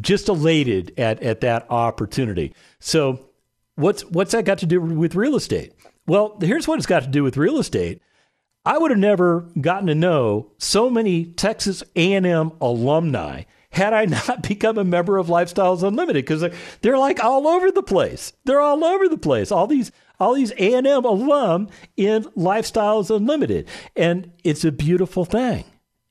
just 0.01 0.29
elated 0.29 0.93
at, 0.99 1.23
at 1.23 1.41
that 1.43 1.67
opportunity. 1.71 2.55
So 2.81 3.29
what's 3.77 4.05
what's 4.05 4.33
that 4.33 4.45
got 4.45 4.59
to 4.59 4.67
do 4.67 4.81
with 4.81 5.15
real 5.15 5.37
estate? 5.37 5.73
Well, 6.07 6.37
here's 6.41 6.69
what 6.69 6.79
it's 6.79 6.87
got 6.87 7.03
to 7.03 7.09
do 7.09 7.23
with 7.23 7.37
real 7.37 7.59
estate. 7.59 8.01
I 8.67 8.79
would 8.79 8.91
have 8.91 9.01
never 9.01 9.49
gotten 9.61 9.89
to 9.89 9.95
know 9.95 10.53
so 10.59 10.89
many 10.89 11.27
Texas 11.27 11.83
A&M 11.97 12.53
alumni 12.61 13.43
had 13.71 13.93
I 13.93 14.05
not 14.29 14.43
become 14.43 14.79
a 14.79 14.85
member 14.85 15.19
of 15.19 15.27
Lifestyles 15.27 15.83
Unlimited 15.83 16.25
because 16.25 16.45
they're, 16.81 16.99
like 16.99 17.23
all 17.23 17.47
over 17.47 17.71
the 17.71 17.83
place. 17.83 18.33
They're 18.45 18.61
all 18.61 18.85
over 18.85 19.09
the 19.09 19.19
place. 19.19 19.53
All 19.53 19.67
these 19.67 19.93
all 20.21 20.35
these 20.35 20.53
A&M 20.53 20.87
alum 20.87 21.69
in 21.97 22.23
Lifestyles 22.37 23.15
Unlimited, 23.15 23.69
and 23.97 24.31
it's 24.45 24.65
a 24.65 24.71
beautiful 24.71 25.25
thing. 25.25 25.65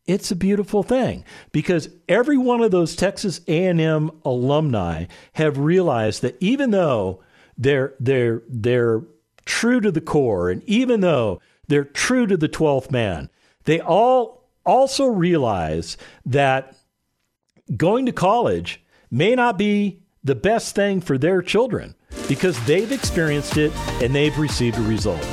It's 0.05 0.31
a 0.31 0.35
beautiful 0.35 0.83
thing 0.83 1.23
because 1.53 1.89
every 2.09 2.37
one 2.37 2.61
of 2.61 2.71
those 2.71 2.95
Texas 2.95 3.39
A&M 3.47 4.11
alumni 4.25 5.05
have 5.33 5.57
realized 5.57 6.21
that 6.23 6.35
even 6.41 6.71
though 6.71 7.23
they're 7.57 7.93
they're 7.99 8.41
they're 8.49 9.03
true 9.45 9.79
to 9.79 9.91
the 9.91 10.01
core 10.01 10.49
and 10.49 10.61
even 10.63 10.99
though 10.99 11.39
they're 11.67 11.85
true 11.85 12.27
to 12.27 12.35
the 12.35 12.49
12th 12.49 12.91
man, 12.91 13.29
they 13.63 13.79
all 13.79 14.49
also 14.65 15.05
realize 15.05 15.95
that 16.25 16.75
going 17.77 18.05
to 18.05 18.11
college 18.11 18.83
may 19.09 19.35
not 19.35 19.57
be 19.57 20.01
the 20.23 20.35
best 20.35 20.75
thing 20.75 20.99
for 20.99 21.17
their 21.17 21.41
children 21.41 21.95
because 22.27 22.61
they've 22.65 22.91
experienced 22.91 23.55
it 23.57 23.71
and 24.01 24.13
they've 24.13 24.37
received 24.37 24.77
a 24.77 24.81
result. 24.81 25.23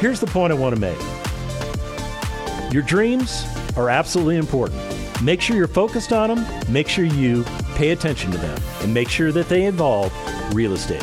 Here's 0.00 0.18
the 0.18 0.26
point 0.26 0.52
I 0.52 0.56
want 0.56 0.74
to 0.74 0.80
make. 0.80 0.98
Your 2.72 2.82
dreams 2.82 3.46
are 3.76 3.90
absolutely 3.90 4.36
important. 4.36 4.80
Make 5.22 5.40
sure 5.40 5.56
you're 5.56 5.66
focused 5.66 6.12
on 6.12 6.34
them, 6.34 6.72
make 6.72 6.88
sure 6.88 7.04
you 7.04 7.44
pay 7.74 7.90
attention 7.90 8.30
to 8.32 8.38
them, 8.38 8.60
and 8.82 8.92
make 8.92 9.08
sure 9.08 9.32
that 9.32 9.48
they 9.48 9.64
involve 9.64 10.12
real 10.54 10.72
estate. 10.72 11.02